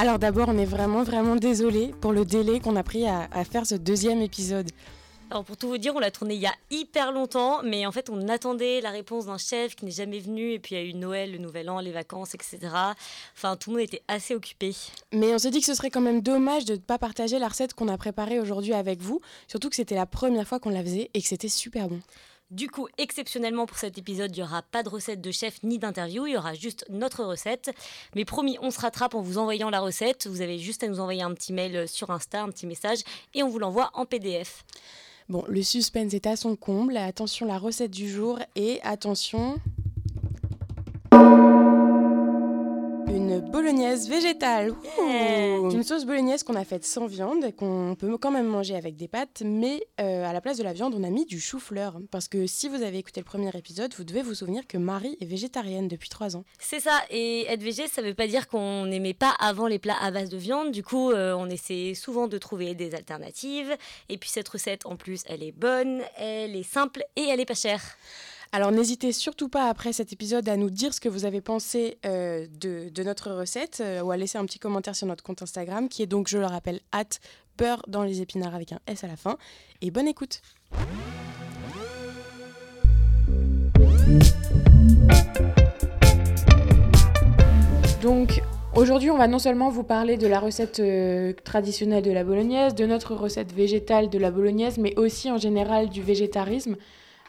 Alors 0.00 0.20
d'abord, 0.20 0.48
on 0.48 0.56
est 0.56 0.64
vraiment 0.64 1.02
vraiment 1.02 1.34
désolé 1.34 1.92
pour 2.00 2.12
le 2.12 2.24
délai 2.24 2.60
qu'on 2.60 2.76
a 2.76 2.84
pris 2.84 3.08
à, 3.08 3.28
à 3.32 3.44
faire 3.44 3.66
ce 3.66 3.74
deuxième 3.74 4.22
épisode. 4.22 4.70
Alors 5.30 5.44
pour 5.44 5.56
tout 5.56 5.66
vous 5.68 5.76
dire, 5.76 5.92
on 5.94 5.98
l'a 5.98 6.12
tourné 6.12 6.36
il 6.36 6.40
y 6.40 6.46
a 6.46 6.54
hyper 6.70 7.10
longtemps, 7.10 7.62
mais 7.64 7.84
en 7.84 7.90
fait 7.90 8.08
on 8.08 8.28
attendait 8.28 8.80
la 8.80 8.90
réponse 8.90 9.26
d'un 9.26 9.36
chef 9.38 9.74
qui 9.74 9.84
n'est 9.84 9.90
jamais 9.90 10.20
venu, 10.20 10.52
et 10.52 10.60
puis 10.60 10.76
il 10.76 10.78
y 10.78 10.80
a 10.80 10.84
eu 10.84 10.94
Noël, 10.94 11.32
le 11.32 11.38
Nouvel 11.38 11.68
An, 11.68 11.80
les 11.80 11.90
vacances, 11.90 12.34
etc. 12.34 12.58
Enfin 13.36 13.56
tout 13.56 13.70
le 13.70 13.76
monde 13.76 13.84
était 13.84 14.02
assez 14.06 14.36
occupé. 14.36 14.74
Mais 15.12 15.34
on 15.34 15.38
s'est 15.38 15.50
dit 15.50 15.58
que 15.58 15.66
ce 15.66 15.74
serait 15.74 15.90
quand 15.90 16.00
même 16.00 16.22
dommage 16.22 16.64
de 16.64 16.74
ne 16.74 16.78
pas 16.78 16.96
partager 16.96 17.40
la 17.40 17.48
recette 17.48 17.74
qu'on 17.74 17.88
a 17.88 17.98
préparée 17.98 18.38
aujourd'hui 18.38 18.74
avec 18.74 19.02
vous, 19.02 19.20
surtout 19.48 19.68
que 19.68 19.76
c'était 19.76 19.96
la 19.96 20.06
première 20.06 20.46
fois 20.46 20.60
qu'on 20.60 20.70
la 20.70 20.82
faisait 20.82 21.10
et 21.12 21.20
que 21.20 21.28
c'était 21.28 21.48
super 21.48 21.88
bon. 21.88 22.00
Du 22.50 22.70
coup, 22.70 22.88
exceptionnellement 22.96 23.66
pour 23.66 23.76
cet 23.76 23.98
épisode, 23.98 24.34
il 24.34 24.40
n'y 24.40 24.46
aura 24.46 24.62
pas 24.62 24.82
de 24.82 24.88
recette 24.88 25.20
de 25.20 25.30
chef 25.30 25.62
ni 25.62 25.78
d'interview, 25.78 26.26
il 26.26 26.32
y 26.32 26.36
aura 26.36 26.54
juste 26.54 26.86
notre 26.88 27.22
recette. 27.22 27.70
Mais 28.14 28.24
promis, 28.24 28.56
on 28.62 28.70
se 28.70 28.80
rattrape 28.80 29.14
en 29.14 29.20
vous 29.20 29.36
envoyant 29.36 29.68
la 29.68 29.80
recette. 29.80 30.26
Vous 30.26 30.40
avez 30.40 30.58
juste 30.58 30.82
à 30.82 30.88
nous 30.88 30.98
envoyer 30.98 31.22
un 31.22 31.34
petit 31.34 31.52
mail 31.52 31.86
sur 31.86 32.10
Insta, 32.10 32.42
un 32.42 32.48
petit 32.48 32.66
message, 32.66 33.00
et 33.34 33.42
on 33.42 33.48
vous 33.48 33.58
l'envoie 33.58 33.90
en 33.92 34.06
PDF. 34.06 34.64
Bon, 35.28 35.44
le 35.46 35.62
suspense 35.62 36.14
est 36.14 36.26
à 36.26 36.36
son 36.36 36.56
comble. 36.56 36.96
Attention, 36.96 37.44
la 37.44 37.58
recette 37.58 37.90
du 37.90 38.08
jour 38.08 38.38
et 38.56 38.80
attention. 38.82 39.60
Une 43.18 43.40
bolognaise 43.40 44.08
végétale. 44.08 44.74
Yeah. 44.96 45.56
Une 45.72 45.82
sauce 45.82 46.04
bolognaise 46.04 46.44
qu'on 46.44 46.54
a 46.54 46.64
faite 46.64 46.84
sans 46.84 47.06
viande, 47.06 47.52
qu'on 47.56 47.96
peut 47.98 48.16
quand 48.16 48.30
même 48.30 48.46
manger 48.46 48.76
avec 48.76 48.94
des 48.94 49.08
pâtes, 49.08 49.42
mais 49.44 49.80
euh, 50.00 50.24
à 50.24 50.32
la 50.32 50.40
place 50.40 50.56
de 50.56 50.62
la 50.62 50.72
viande, 50.72 50.94
on 50.96 51.02
a 51.02 51.10
mis 51.10 51.26
du 51.26 51.40
chou-fleur. 51.40 51.98
Parce 52.12 52.28
que 52.28 52.46
si 52.46 52.68
vous 52.68 52.80
avez 52.80 52.98
écouté 52.98 53.18
le 53.18 53.24
premier 53.24 53.50
épisode, 53.56 53.92
vous 53.98 54.04
devez 54.04 54.22
vous 54.22 54.34
souvenir 54.34 54.68
que 54.68 54.78
Marie 54.78 55.16
est 55.20 55.24
végétarienne 55.24 55.88
depuis 55.88 56.08
trois 56.08 56.36
ans. 56.36 56.44
C'est 56.60 56.78
ça, 56.78 56.96
et 57.10 57.44
être 57.48 57.60
végé, 57.60 57.88
ça 57.88 58.02
veut 58.02 58.14
pas 58.14 58.28
dire 58.28 58.46
qu'on 58.46 58.86
n'aimait 58.86 59.14
pas 59.14 59.34
avant 59.40 59.66
les 59.66 59.80
plats 59.80 60.00
à 60.00 60.12
base 60.12 60.28
de 60.28 60.36
viande. 60.36 60.70
Du 60.70 60.84
coup, 60.84 61.10
euh, 61.10 61.34
on 61.36 61.50
essaie 61.50 61.94
souvent 61.94 62.28
de 62.28 62.38
trouver 62.38 62.76
des 62.76 62.94
alternatives. 62.94 63.76
Et 64.08 64.16
puis 64.16 64.30
cette 64.30 64.48
recette, 64.48 64.86
en 64.86 64.94
plus, 64.94 65.22
elle 65.26 65.42
est 65.42 65.50
bonne, 65.50 66.02
elle 66.18 66.54
est 66.54 66.62
simple 66.62 67.02
et 67.16 67.22
elle 67.22 67.40
est 67.40 67.46
pas 67.46 67.54
chère. 67.54 67.82
Alors 68.50 68.72
n'hésitez 68.72 69.12
surtout 69.12 69.50
pas 69.50 69.68
après 69.68 69.92
cet 69.92 70.14
épisode 70.14 70.48
à 70.48 70.56
nous 70.56 70.70
dire 70.70 70.94
ce 70.94 71.00
que 71.00 71.10
vous 71.10 71.26
avez 71.26 71.42
pensé 71.42 71.98
euh, 72.06 72.46
de, 72.58 73.02
notre 73.02 73.30
recette 73.30 73.82
euh, 73.84 74.00
ou 74.00 74.10
à 74.10 74.16
laisser 74.16 74.38
un 74.38 74.46
petit 74.46 74.58
commentaire 74.58 74.96
sur 74.96 75.06
notre 75.06 75.22
compte 75.22 75.42
Instagram 75.42 75.90
qui 75.90 76.02
est 76.02 76.06
donc, 76.06 76.28
je 76.28 76.38
le 76.38 76.46
rappelle, 76.46 76.80
at 76.90 77.04
beurre 77.58 77.82
dans 77.88 78.04
les 78.04 78.22
épinards 78.22 78.54
avec 78.54 78.72
un 78.72 78.78
S 78.86 79.04
à 79.04 79.06
la 79.06 79.16
fin. 79.16 79.36
Et 79.82 79.90
bonne 79.90 80.08
écoute 80.08 80.40
Donc 88.00 88.42
aujourd'hui 88.74 89.10
on 89.10 89.18
va 89.18 89.28
non 89.28 89.38
seulement 89.38 89.68
vous 89.68 89.84
parler 89.84 90.16
de 90.16 90.26
la 90.26 90.40
recette 90.40 90.80
euh, 90.80 91.34
traditionnelle 91.44 92.02
de 92.02 92.12
la 92.12 92.24
bolognaise, 92.24 92.74
de 92.74 92.86
notre 92.86 93.14
recette 93.14 93.52
végétale 93.52 94.08
de 94.08 94.18
la 94.18 94.30
bolognaise, 94.30 94.78
mais 94.78 94.98
aussi 94.98 95.30
en 95.30 95.36
général 95.36 95.90
du 95.90 96.00
végétarisme. 96.00 96.76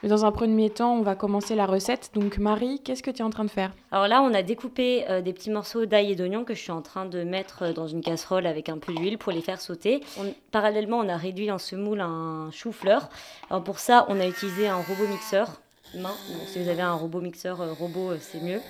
Mais 0.02 0.08
dans 0.10 0.24
un 0.26 0.32
premier 0.32 0.70
temps, 0.70 0.94
on 0.96 1.02
va 1.02 1.16
commencer 1.16 1.56
la 1.56 1.66
recette. 1.66 2.12
Donc 2.14 2.38
Marie, 2.38 2.80
qu'est-ce 2.84 3.04
que 3.04 3.12
tu 3.12 3.20
es 3.20 3.24
en 3.24 3.30
train 3.30 3.44
de 3.44 3.50
faire? 3.50 3.74
Alors 3.92 4.08
là, 4.08 4.22
on 4.22 4.34
a 4.34 4.42
découpé 4.44 5.06
euh, 5.10 5.22
des 5.22 5.34
petits 5.34 5.50
morceaux 5.50 5.86
d'ail 5.86 6.12
et 6.12 6.16
d'oignon 6.16 6.46
que 6.46 6.54
je 6.54 6.60
suis 6.60 6.72
en 6.72 6.82
train 6.82 7.06
de 7.06 7.24
mettre 7.24 7.64
euh, 7.64 7.74
dans 7.74 7.88
une 7.88 8.02
casserole 8.02 8.46
avec 8.46 8.70
un 8.70 8.78
peu 8.78 8.94
d'huile 8.94 9.18
pour 9.18 9.34
les 9.34 9.42
faire 9.42 9.60
sauter. 9.60 10.02
On- 10.18 10.34
parallèlement, 10.52 11.00
on 11.00 11.10
a 11.10 11.18
réduit 11.18 11.48
dans 11.48 11.58
ce 11.58 11.76
moule 11.76 12.00
un 12.00 12.50
chou-fleur. 12.52 13.10
Alors 13.50 13.64
pour 13.64 13.80
ça, 13.80 14.06
on 14.08 14.20
a 14.22 14.26
utilisé 14.26 14.70
un 14.70 14.78
robot 14.78 15.08
mixeur 15.10 15.60
main. 15.96 16.16
Donc, 16.32 16.48
si 16.48 16.64
vous 16.64 16.70
avez 16.70 16.82
un 16.82 16.94
robot 16.94 17.20
mixeur 17.20 17.60
euh, 17.60 17.74
robot, 17.74 18.12
euh, 18.12 18.18
c'est 18.22 18.42
mieux. 18.42 18.62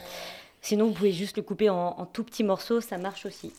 Sinon, 0.62 0.88
vous 0.88 0.94
pouvez 0.94 1.12
juste 1.12 1.38
le 1.38 1.44
couper 1.44 1.70
en, 1.70 1.96
en 1.98 2.06
tout 2.06 2.24
petits 2.24 2.44
morceaux, 2.44 2.82
ça 2.82 2.98
marche 2.98 3.26
aussi. 3.28 3.54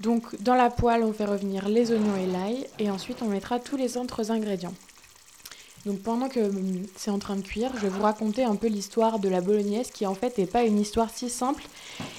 Donc 0.00 0.40
dans 0.42 0.54
la 0.54 0.70
poêle, 0.70 1.02
on 1.02 1.12
fait 1.12 1.26
revenir 1.26 1.68
les 1.68 1.92
oignons 1.92 2.16
et 2.16 2.26
l'ail 2.26 2.66
et 2.78 2.90
ensuite 2.90 3.20
on 3.22 3.26
mettra 3.26 3.58
tous 3.58 3.76
les 3.76 3.96
autres 3.98 4.30
ingrédients. 4.30 4.72
Donc 5.86 6.00
pendant 6.00 6.28
que 6.28 6.40
hum, 6.40 6.82
c'est 6.96 7.10
en 7.10 7.18
train 7.18 7.36
de 7.36 7.42
cuire, 7.42 7.70
je 7.76 7.80
vais 7.80 7.88
vous 7.88 8.02
raconter 8.02 8.44
un 8.44 8.56
peu 8.56 8.66
l'histoire 8.66 9.18
de 9.18 9.28
la 9.28 9.40
bolognaise 9.40 9.90
qui 9.90 10.06
en 10.06 10.14
fait 10.14 10.36
n'est 10.38 10.46
pas 10.46 10.64
une 10.64 10.78
histoire 10.78 11.10
si 11.10 11.30
simple 11.30 11.64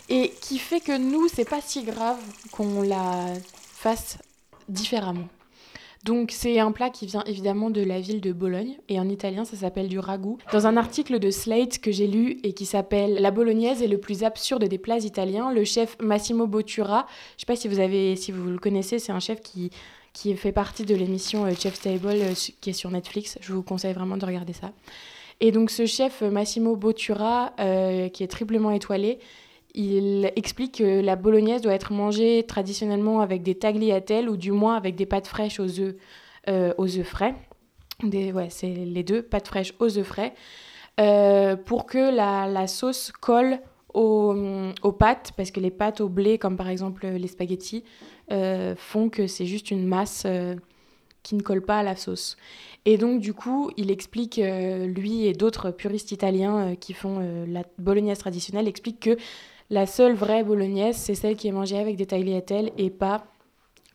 et 0.10 0.34
qui 0.42 0.58
fait 0.58 0.80
que 0.80 0.98
nous, 0.98 1.28
c'est 1.28 1.50
pas 1.50 1.62
si 1.62 1.84
grave 1.84 2.20
qu'on 2.52 2.82
la 2.82 3.28
fasse 3.52 4.18
différemment. 4.68 5.28
Donc 6.04 6.32
c'est 6.32 6.60
un 6.60 6.72
plat 6.72 6.90
qui 6.90 7.06
vient 7.06 7.24
évidemment 7.26 7.70
de 7.70 7.84
la 7.84 8.02
ville 8.02 8.22
de 8.22 8.32
Bologne 8.32 8.78
et 8.90 9.00
en 9.00 9.08
italien 9.08 9.46
ça 9.46 9.56
s'appelle 9.56 9.88
du 9.88 10.00
ragoût. 10.00 10.40
Dans 10.52 10.66
un 10.66 10.76
article 10.76 11.20
de 11.20 11.30
Slate 11.30 11.78
que 11.78 11.92
j'ai 11.92 12.08
lu 12.08 12.40
et 12.44 12.54
qui 12.54 12.66
s'appelle 12.66 13.20
La 13.22 13.30
bolognaise 13.30 13.84
est 13.84 13.88
le 13.88 14.00
plus 14.00 14.24
absurde 14.24 14.64
des 14.64 14.80
plats 14.80 14.98
italiens, 14.98 15.52
le 15.52 15.64
chef 15.64 15.96
Massimo 16.02 16.48
Bottura, 16.48 17.06
je 17.38 17.42
sais 17.42 17.46
pas 17.46 17.56
si 17.56 17.68
vous 17.68 17.80
avez 17.80 18.16
si 18.16 18.32
vous 18.32 18.50
le 18.50 18.58
connaissez, 18.58 18.98
c'est 18.98 19.12
un 19.12 19.20
chef 19.20 19.42
qui 19.42 19.70
qui 20.14 20.36
fait 20.36 20.52
partie 20.52 20.86
de 20.86 20.96
l'émission 20.96 21.46
euh, 21.46 21.54
Chef's 21.58 21.82
Table 21.82 22.08
euh, 22.08 22.34
qui 22.60 22.70
est 22.70 22.74
sur 22.74 22.92
Netflix. 22.92 23.38
Je 23.42 23.54
vous 23.54 23.64
conseille 23.64 23.94
vraiment 23.94 24.18
de 24.18 24.26
regarder 24.26 24.54
ça. 24.54 24.72
Et 25.40 25.52
donc 25.52 25.72
ce 25.72 25.86
chef 25.86 26.22
euh, 26.22 26.30
Massimo 26.30 26.76
Bottura 26.76 27.54
qui 27.58 28.24
est 28.24 28.32
triplement 28.32 28.72
étoilé, 28.72 29.20
il 29.74 30.32
explique 30.36 30.80
que 30.80 31.02
la 31.02 31.16
bolognaise 31.16 31.62
doit 31.62 31.74
être 31.74 31.94
mangée 31.94 32.44
traditionnellement 32.44 33.22
avec 33.22 33.42
des 33.42 33.56
tagliatelles 33.56 34.30
ou 34.30 34.36
du 34.36 34.52
moins 34.52 34.76
avec 34.76 34.96
des 34.96 35.06
pâtes 35.06 35.28
fraîches 35.28 35.60
aux 35.62 35.80
œufs, 35.80 35.96
aux 36.78 36.98
œufs 36.98 37.08
frais. 37.08 37.36
Des, 38.04 38.34
ouais, 38.34 38.50
c'est 38.50 38.68
les 38.68 39.04
deux, 39.04 39.22
pâtes 39.22 39.48
fraîches 39.48 39.74
aux 39.80 39.98
œufs 39.98 40.06
frais, 40.06 40.34
pour 41.66 41.86
que 41.86 42.14
la, 42.14 42.48
la 42.48 42.68
sauce 42.68 43.14
colle 43.14 43.60
aux, 43.94 44.36
aux 44.84 44.92
pâtes, 44.92 45.32
parce 45.38 45.52
que 45.52 45.60
les 45.60 45.72
pâtes 45.72 46.02
au 46.02 46.10
blé, 46.10 46.38
comme 46.38 46.58
par 46.58 46.70
exemple 46.70 47.06
les 47.08 47.28
spaghettis, 47.28 47.84
euh, 48.32 48.76
font 48.78 49.10
que 49.10 49.28
c'est 49.28 49.46
juste 49.46 49.72
une 49.72 49.86
masse 49.86 50.24
euh, 50.26 50.56
qui 51.24 51.36
ne 51.36 51.42
colle 51.42 51.62
pas 51.62 51.80
à 51.80 51.84
la 51.84 51.96
sauce. 51.96 52.38
Et 52.86 52.98
donc 52.98 53.20
du 53.20 53.34
coup, 53.34 53.70
il 53.78 53.92
explique, 53.92 54.40
euh, 54.40 54.86
lui 54.88 55.26
et 55.28 55.34
d'autres 55.34 55.72
puristes 55.72 56.12
italiens 56.12 56.58
euh, 56.72 56.76
qui 56.76 56.94
font 56.94 57.20
euh, 57.22 57.46
la 57.48 57.64
bolognaise 57.78 58.18
traditionnelle, 58.18 58.68
expliquent 58.68 59.00
que 59.02 59.18
la 59.70 59.86
seule 59.86 60.14
vraie 60.16 60.44
bolognaise, 60.44 60.96
c'est 60.98 61.16
celle 61.16 61.36
qui 61.36 61.48
est 61.48 61.52
mangée 61.52 61.78
avec 61.78 61.96
des 61.96 62.06
tagliatelles 62.06 62.72
et 62.78 62.90
pas 62.90 63.24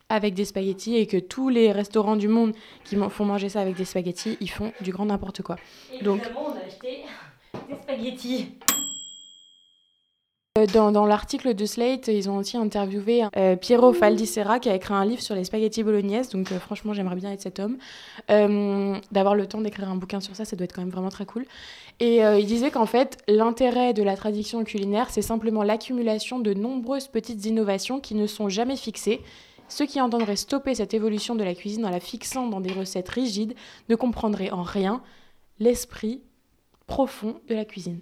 avec 0.08 0.34
des 0.34 0.44
spaghettis 0.44 0.96
et 0.96 1.06
que 1.06 1.16
tous 1.16 1.48
les 1.48 1.72
restaurants 1.72 2.14
du 2.16 2.28
monde 2.28 2.52
qui 2.84 2.96
font 3.10 3.24
manger 3.24 3.48
ça 3.48 3.60
avec 3.60 3.74
des 3.76 3.84
spaghettis, 3.84 4.36
ils 4.40 4.48
font 4.50 4.70
du 4.80 4.92
grand 4.92 5.06
n'importe 5.06 5.42
quoi. 5.42 5.56
Donc- 6.02 6.20
Évidemment, 6.20 6.46
on 6.46 6.56
a 6.56 6.64
acheté 6.64 7.02
des 7.68 7.74
spaghettis. 7.82 8.52
Euh, 10.56 10.66
Dans, 10.66 11.06
l'article 11.06 11.54
de 11.54 11.66
Slate, 11.66 12.08
ils 12.08 12.30
ont 12.30 12.36
aussi 12.38 12.56
interviewé 12.56 13.24
euh, 13.36 13.56
Piero 13.56 13.92
Faldissera 13.92 14.58
qui 14.58 14.68
a 14.68 14.74
écrit 14.74 14.94
un 14.94 15.04
livre 15.04 15.20
sur 15.20 15.34
les 15.34 15.44
spaghettis 15.44 15.82
bolognaises. 15.82 16.30
Donc 16.30 16.50
euh, 16.50 16.58
franchement, 16.58 16.94
j'aimerais 16.94 17.16
bien 17.16 17.32
être 17.32 17.42
cet 17.42 17.60
homme. 17.60 17.76
Euh, 18.30 18.96
D'avoir 19.12 19.34
le 19.34 19.46
temps 19.46 19.60
d'écrire 19.60 19.90
un 19.90 19.96
bouquin 19.96 20.20
sur 20.20 20.34
ça, 20.34 20.44
ça 20.44 20.56
doit 20.56 20.64
être 20.64 20.74
quand 20.74 20.80
même 20.80 20.90
vraiment 20.90 21.10
très 21.10 21.26
cool. 21.26 21.44
Et 21.98 22.18
il 22.18 22.44
disait 22.44 22.70
qu'en 22.70 22.84
fait, 22.84 23.16
l'intérêt 23.26 23.94
de 23.94 24.02
la 24.02 24.16
tradition 24.16 24.64
culinaire, 24.64 25.08
c'est 25.08 25.22
simplement 25.22 25.62
l'accumulation 25.62 26.38
de 26.38 26.52
nombreuses 26.52 27.08
petites 27.08 27.46
innovations 27.46 28.00
qui 28.00 28.14
ne 28.14 28.26
sont 28.26 28.50
jamais 28.50 28.76
fixées. 28.76 29.22
Ceux 29.68 29.86
qui 29.86 29.98
entendraient 30.02 30.36
stopper 30.36 30.74
cette 30.74 30.92
évolution 30.92 31.34
de 31.36 31.42
la 31.42 31.54
cuisine 31.54 31.86
en 31.86 31.90
la 31.90 32.00
fixant 32.00 32.48
dans 32.48 32.60
des 32.60 32.72
recettes 32.72 33.08
rigides 33.08 33.54
ne 33.88 33.94
comprendraient 33.94 34.50
en 34.50 34.62
rien 34.62 35.00
l'esprit 35.58 36.20
profond 36.86 37.40
de 37.48 37.54
la 37.54 37.64
cuisine. 37.64 38.00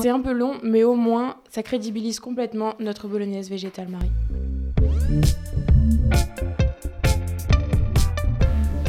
C'est 0.00 0.08
un 0.08 0.20
peu 0.20 0.32
long, 0.32 0.54
mais 0.62 0.84
au 0.84 0.94
moins, 0.94 1.36
ça 1.50 1.62
crédibilise 1.62 2.18
complètement 2.18 2.74
notre 2.80 3.08
bolognaise 3.08 3.50
végétale, 3.50 3.88
Marie. 3.88 4.10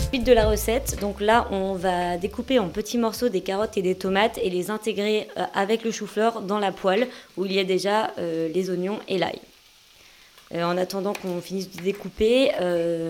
Suite 0.09 0.23
de 0.23 0.31
la 0.31 0.47
recette, 0.47 0.99
donc 1.01 1.19
là 1.19 1.47
on 1.51 1.73
va 1.73 2.17
découper 2.17 2.59
en 2.59 2.69
petits 2.69 2.99
morceaux 2.99 3.29
des 3.29 3.41
carottes 3.41 3.77
et 3.77 3.81
des 3.81 3.95
tomates 3.95 4.37
et 4.37 4.49
les 4.49 4.69
intégrer 4.69 5.27
euh, 5.37 5.43
avec 5.55 5.83
le 5.83 5.91
chou-fleur 5.91 6.41
dans 6.41 6.59
la 6.59 6.71
poêle 6.71 7.07
où 7.35 7.45
il 7.45 7.53
y 7.53 7.59
a 7.59 7.63
déjà 7.63 8.11
euh, 8.19 8.47
les 8.53 8.69
oignons 8.69 8.99
et 9.07 9.17
l'ail. 9.17 9.39
Euh, 10.53 10.63
en 10.63 10.77
attendant 10.77 11.13
qu'on 11.13 11.41
finisse 11.41 11.75
de 11.75 11.81
découper, 11.81 12.51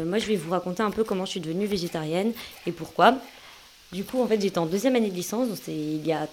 moi 0.05 0.17
je 0.17 0.25
vais 0.25 0.37
vous 0.37 0.51
raconter 0.51 0.81
un 0.81 0.91
peu 0.91 1.03
comment 1.03 1.25
je 1.25 1.31
suis 1.31 1.41
devenue 1.41 1.65
végétarienne 1.65 2.31
et 2.65 2.71
pourquoi. 2.71 3.15
Du 3.91 4.05
coup 4.05 4.21
en 4.21 4.27
fait 4.27 4.41
j'étais 4.41 4.57
en 4.57 4.65
deuxième 4.65 4.95
année 4.95 5.09
de 5.09 5.15
licence, 5.15 5.49
donc 5.49 5.57
c'est 5.61 5.73
il 5.73 6.07
y 6.07 6.13
a 6.13 6.27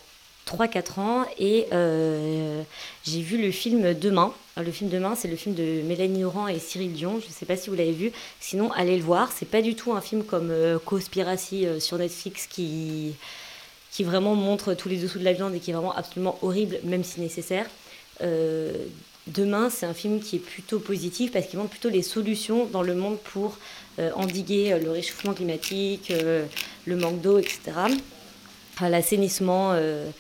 3-4 0.47 1.01
ans 1.01 1.25
et 1.39 1.67
euh, 1.73 2.63
j'ai 3.05 3.21
vu 3.21 3.41
le 3.41 3.51
film 3.51 3.95
Demain. 3.95 4.33
Le 4.57 4.71
film 4.73 4.91
Demain, 4.91 5.15
c'est 5.15 5.29
le 5.29 5.37
film 5.37 5.55
de 5.55 5.83
Mélanie 5.83 6.23
Laurent 6.23 6.49
et 6.49 6.59
Cyril 6.59 6.93
Dion. 6.93 7.21
Je 7.21 7.27
ne 7.27 7.33
sais 7.33 7.47
pas 7.47 7.57
si 7.57 7.71
vous 7.71 7.77
l'avez 7.77 7.93
vu. 7.93 8.13
Sinon, 8.41 8.73
allez 8.73 8.97
le 8.97 9.03
voir. 9.03 9.31
C'est 9.33 9.49
pas 9.49 9.63
du 9.63 9.75
tout 9.75 9.93
un 9.93 10.01
film 10.01 10.25
comme 10.25 10.51
euh, 10.51 10.79
Conspiracy 10.85 11.67
euh, 11.67 11.81
sur 11.81 11.99
Netflix 11.99 12.47
qui, 12.47 13.15
qui 13.91 14.05
vraiment 14.05 14.35
montre 14.35 14.75
tous 14.75 14.89
les 14.89 14.97
dessous 14.97 15.19
de 15.19 15.25
la 15.25 15.33
viande 15.33 15.55
et 15.55 15.61
qui 15.61 15.71
est 15.71 15.75
vraiment 15.75 15.95
absolument 15.95 16.39
horrible, 16.43 16.79
même 16.85 17.05
si 17.05 17.21
nécessaire. 17.21 17.67
Euh, 18.23 18.73
Demain, 19.27 19.71
c'est 19.71 19.87
un 19.87 19.95
film 19.95 20.19
qui 20.19 20.37
est 20.37 20.41
plutôt 20.41 20.81
positif 20.81 21.31
parce 21.31 21.47
qu'il 21.47 21.59
montre 21.59 21.71
plutôt 21.71 21.91
les 21.91 22.03
solutions 22.03 22.67
dans 22.67 22.83
le 22.83 22.95
monde 22.95 23.19
pour 23.19 23.59
endiguer 24.15 24.77
le 24.83 24.91
réchauffement 24.91 25.35
climatique, 25.35 26.11
le 26.87 26.97
manque 26.97 27.21
d'eau, 27.21 27.39
etc. 27.39 27.61
Euh, 28.83 30.11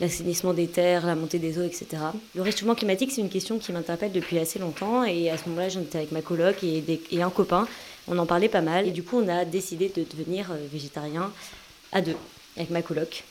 l'assainissement 0.00 0.54
des 0.54 0.66
terres, 0.66 1.04
la 1.04 1.14
montée 1.14 1.38
des 1.38 1.58
eaux, 1.58 1.62
etc. 1.62 1.86
Le 2.34 2.40
réchauffement 2.40 2.74
climatique, 2.74 3.12
c'est 3.12 3.20
une 3.20 3.28
question 3.28 3.58
qui 3.58 3.70
m'interpelle 3.70 4.12
depuis 4.12 4.38
assez 4.38 4.58
longtemps 4.58 5.04
et 5.04 5.28
à 5.28 5.36
ce 5.36 5.46
moment-là, 5.50 5.68
j'en 5.68 5.82
étais 5.82 5.98
avec 5.98 6.10
ma 6.10 6.22
coloc 6.22 6.56
et, 6.62 7.22
un 7.22 7.28
copain. 7.28 7.68
On 8.08 8.16
en 8.16 8.24
parlait 8.24 8.48
pas 8.48 8.62
mal 8.62 8.88
et 8.88 8.92
du 8.92 9.02
coup, 9.02 9.20
on 9.20 9.28
a 9.28 9.44
décidé 9.44 9.92
de 9.94 10.02
devenir 10.04 10.52
végétarien 10.72 11.30
à 11.92 12.00
deux 12.00 12.16
avec 12.56 12.70
ma 12.70 12.80
coloc. 12.80 13.24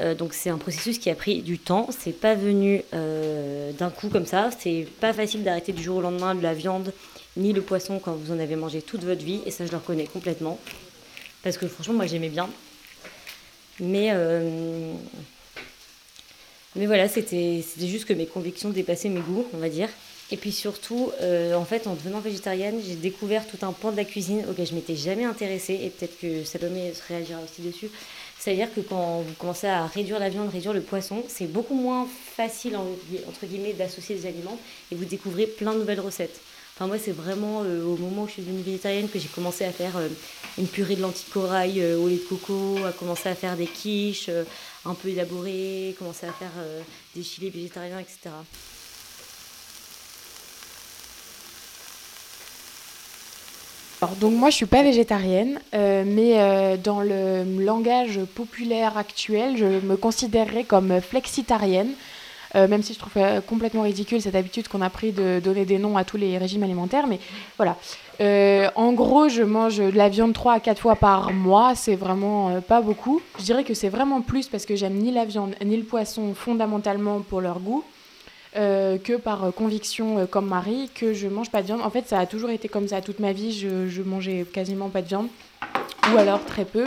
Euh, 0.00 0.14
donc 0.14 0.32
c'est 0.32 0.50
un 0.50 0.58
processus 0.58 0.98
qui 0.98 1.10
a 1.10 1.14
pris 1.14 1.42
du 1.42 1.58
temps. 1.58 1.88
C'est 1.90 2.12
pas 2.12 2.34
venu 2.34 2.82
euh, 2.94 3.72
d'un 3.72 3.90
coup 3.90 4.08
comme 4.08 4.26
ça. 4.26 4.50
C'est 4.58 4.86
pas 5.00 5.12
facile 5.12 5.42
d'arrêter 5.42 5.72
du 5.72 5.82
jour 5.82 5.98
au 5.98 6.00
lendemain 6.00 6.34
de 6.34 6.42
la 6.42 6.54
viande 6.54 6.92
ni 7.36 7.52
le 7.52 7.62
poisson 7.62 7.98
quand 7.98 8.12
vous 8.12 8.32
en 8.32 8.38
avez 8.38 8.56
mangé 8.56 8.82
toute 8.82 9.04
votre 9.04 9.24
vie. 9.24 9.40
Et 9.46 9.50
ça, 9.50 9.66
je 9.66 9.70
le 9.70 9.76
reconnais 9.76 10.06
complètement. 10.06 10.58
Parce 11.42 11.58
que 11.58 11.66
franchement, 11.66 11.94
moi, 11.94 12.06
j'aimais 12.06 12.28
bien. 12.28 12.48
Mais, 13.80 14.10
euh, 14.12 14.92
mais 16.76 16.86
voilà, 16.86 17.08
c'était 17.08 17.64
juste 17.78 18.04
que 18.04 18.12
mes 18.12 18.26
convictions 18.26 18.70
dépassaient 18.70 19.08
mes 19.08 19.20
goûts, 19.20 19.46
on 19.54 19.58
va 19.58 19.68
dire. 19.68 19.88
Et 20.30 20.36
puis 20.36 20.52
surtout, 20.52 21.10
en 21.54 21.64
fait, 21.64 21.86
en 21.86 21.94
devenant 21.94 22.20
végétarienne, 22.20 22.82
j'ai 22.86 22.96
découvert 22.96 23.46
tout 23.46 23.56
un 23.62 23.72
pan 23.72 23.92
de 23.92 23.96
la 23.96 24.04
cuisine 24.04 24.44
auquel 24.50 24.66
je 24.66 24.74
m'étais 24.74 24.94
jamais 24.94 25.24
intéressée. 25.24 25.80
Et 25.82 25.88
peut-être 25.88 26.20
que 26.20 26.44
Salomé 26.44 26.92
réagira 27.08 27.40
aussi 27.42 27.62
dessus. 27.62 27.88
C'est-à-dire 28.38 28.72
que 28.72 28.80
quand 28.80 29.22
vous 29.22 29.34
commencez 29.34 29.66
à 29.66 29.86
réduire 29.86 30.18
la 30.18 30.28
viande, 30.28 30.50
réduire 30.50 30.72
le 30.72 30.80
poisson, 30.80 31.24
c'est 31.28 31.50
beaucoup 31.50 31.74
moins 31.74 32.06
facile, 32.36 32.76
entre 32.76 33.46
guillemets, 33.46 33.72
d'associer 33.72 34.14
des 34.14 34.26
aliments 34.26 34.58
et 34.92 34.94
vous 34.94 35.04
découvrez 35.04 35.46
plein 35.46 35.72
de 35.72 35.78
nouvelles 35.78 36.00
recettes. 36.00 36.40
Enfin, 36.78 36.86
moi, 36.86 36.96
c'est 36.96 37.10
vraiment 37.10 37.62
euh, 37.64 37.84
au 37.84 37.96
moment 37.96 38.22
où 38.22 38.26
je 38.28 38.34
suis 38.34 38.42
devenue 38.42 38.62
végétarienne 38.62 39.08
que 39.08 39.18
j'ai 39.18 39.26
commencé 39.26 39.64
à 39.64 39.72
faire 39.72 39.96
euh, 39.96 40.06
une 40.58 40.68
purée 40.68 40.94
de 40.94 41.02
lentilles 41.02 41.28
corail 41.32 41.80
euh, 41.80 41.98
au 41.98 42.06
lait 42.06 42.18
de 42.18 42.20
coco, 42.20 42.76
à 42.86 42.92
commencer 42.92 43.28
à 43.28 43.34
faire 43.34 43.56
des 43.56 43.66
quiches 43.66 44.30
un 44.84 44.94
peu 44.94 45.08
élaborées, 45.08 45.96
commencer 45.98 46.26
à 46.26 46.32
faire 46.32 46.52
des 47.16 47.22
chilets 47.24 47.50
végétariens, 47.50 47.98
etc. 47.98 48.30
donc 54.20 54.34
moi 54.34 54.50
je 54.50 54.54
suis 54.54 54.66
pas 54.66 54.84
végétarienne, 54.84 55.60
mais 55.72 56.78
dans 56.78 57.00
le 57.00 57.42
langage 57.60 58.20
populaire 58.36 58.96
actuel, 58.96 59.56
je 59.56 59.64
me 59.64 59.96
considérerais 59.96 60.62
comme 60.64 61.00
flexitarienne, 61.00 61.90
euh, 62.54 62.68
même 62.68 62.82
si 62.82 62.94
je 62.94 62.98
trouve 62.98 63.12
complètement 63.46 63.82
ridicule 63.82 64.20
cette 64.22 64.34
habitude 64.34 64.68
qu'on 64.68 64.80
a 64.80 64.90
pris 64.90 65.12
de 65.12 65.40
donner 65.42 65.64
des 65.64 65.78
noms 65.78 65.96
à 65.96 66.04
tous 66.04 66.16
les 66.16 66.38
régimes 66.38 66.62
alimentaires. 66.62 67.06
Mais 67.06 67.20
voilà. 67.56 67.76
en 68.74 68.92
gros, 68.92 69.28
je 69.28 69.42
mange 69.42 69.78
de 69.78 69.96
la 69.96 70.08
viande 70.08 70.32
3 70.32 70.54
à 70.54 70.60
4 70.60 70.80
fois 70.80 70.96
par 70.96 71.32
mois, 71.32 71.74
c'est 71.74 71.96
vraiment 71.96 72.60
pas 72.60 72.80
beaucoup. 72.80 73.20
Je 73.38 73.44
dirais 73.44 73.64
que 73.64 73.74
c'est 73.74 73.88
vraiment 73.88 74.20
plus 74.20 74.48
parce 74.48 74.66
que 74.66 74.76
j'aime 74.76 74.94
ni 74.94 75.10
la 75.10 75.24
viande 75.24 75.54
ni 75.64 75.76
le 75.76 75.84
poisson 75.84 76.34
fondamentalement 76.34 77.20
pour 77.20 77.40
leur 77.40 77.60
goût. 77.60 77.84
Euh, 78.56 78.96
que 78.96 79.12
par 79.12 79.44
euh, 79.44 79.50
conviction 79.50 80.18
euh, 80.18 80.26
comme 80.26 80.46
Marie 80.46 80.88
que 80.94 81.12
je 81.12 81.28
mange 81.28 81.50
pas 81.50 81.60
de 81.60 81.66
viande. 81.66 81.82
En 81.82 81.90
fait, 81.90 82.08
ça 82.08 82.18
a 82.18 82.24
toujours 82.24 82.48
été 82.48 82.66
comme 82.66 82.88
ça 82.88 83.02
toute 83.02 83.20
ma 83.20 83.32
vie. 83.32 83.52
Je, 83.52 83.88
je 83.88 84.02
mangeais 84.02 84.46
quasiment 84.50 84.88
pas 84.88 85.02
de 85.02 85.08
viande 85.08 85.28
ou 86.10 86.16
alors 86.16 86.42
très 86.44 86.64
peu. 86.64 86.84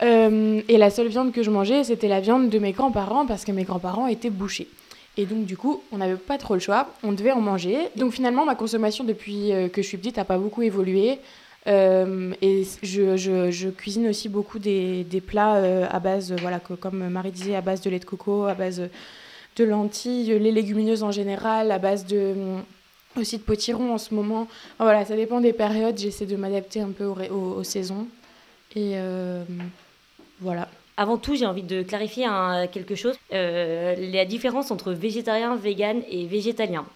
Et 0.00 0.76
la 0.76 0.90
seule 0.90 1.08
viande 1.08 1.32
que 1.32 1.42
je 1.42 1.50
mangeais, 1.50 1.84
c'était 1.84 2.08
la 2.08 2.20
viande 2.20 2.48
de 2.50 2.58
mes 2.58 2.72
grands-parents 2.72 3.26
parce 3.26 3.44
que 3.44 3.52
mes 3.52 3.64
grands-parents 3.64 4.06
étaient 4.06 4.30
bouchés. 4.30 4.68
Et 5.16 5.24
donc, 5.24 5.46
du 5.46 5.56
coup, 5.56 5.82
on 5.92 5.98
n'avait 5.98 6.16
pas 6.16 6.36
trop 6.36 6.54
le 6.54 6.60
choix, 6.60 6.90
on 7.02 7.12
devait 7.12 7.32
en 7.32 7.40
manger. 7.40 7.78
Donc, 7.96 8.12
finalement, 8.12 8.44
ma 8.44 8.54
consommation 8.54 9.04
depuis 9.04 9.50
que 9.72 9.80
je 9.80 9.86
suis 9.86 9.96
petite 9.96 10.18
n'a 10.18 10.24
pas 10.24 10.36
beaucoup 10.36 10.62
évolué. 10.62 11.18
et 11.66 12.62
je, 12.82 13.16
je, 13.16 13.68
cuisine 13.70 14.08
aussi 14.08 14.28
beaucoup 14.28 14.58
des, 14.58 15.04
des 15.04 15.22
plats 15.22 15.86
à 15.90 16.00
base, 16.00 16.34
voilà, 16.42 16.60
comme 16.60 17.08
Marie 17.08 17.30
disait, 17.30 17.56
à 17.56 17.62
base 17.62 17.80
de 17.80 17.88
lait 17.88 17.98
de 17.98 18.04
coco, 18.04 18.44
à 18.44 18.54
base 18.54 18.82
de 19.56 19.64
lentilles, 19.64 20.38
les 20.38 20.52
légumineuses 20.52 21.02
en 21.02 21.10
général, 21.10 21.70
à 21.70 21.78
base 21.78 22.04
de 22.04 22.34
aussi 23.16 23.38
de 23.38 23.42
potiron 23.42 23.94
en 23.94 23.98
ce 23.98 24.14
moment. 24.14 24.46
Voilà, 24.78 25.04
ça 25.04 25.16
dépend 25.16 25.40
des 25.40 25.52
périodes. 25.52 25.98
J'essaie 25.98 26.26
de 26.26 26.36
m'adapter 26.36 26.80
un 26.80 26.90
peu 26.90 27.06
aux, 27.06 27.64
saisons. 27.64 28.06
Et 28.74 28.92
euh, 28.96 29.42
voilà. 30.40 30.68
Avant 30.96 31.18
tout, 31.18 31.34
j'ai 31.34 31.46
envie 31.46 31.62
de 31.62 31.82
clarifier 31.82 32.26
quelque 32.72 32.94
chose. 32.94 33.16
Euh, 33.32 33.94
la 33.98 34.24
différence 34.24 34.70
entre 34.70 34.92
végétarien, 34.92 35.54
vegan 35.56 36.02
et 36.08 36.26
végétalien. 36.26 36.86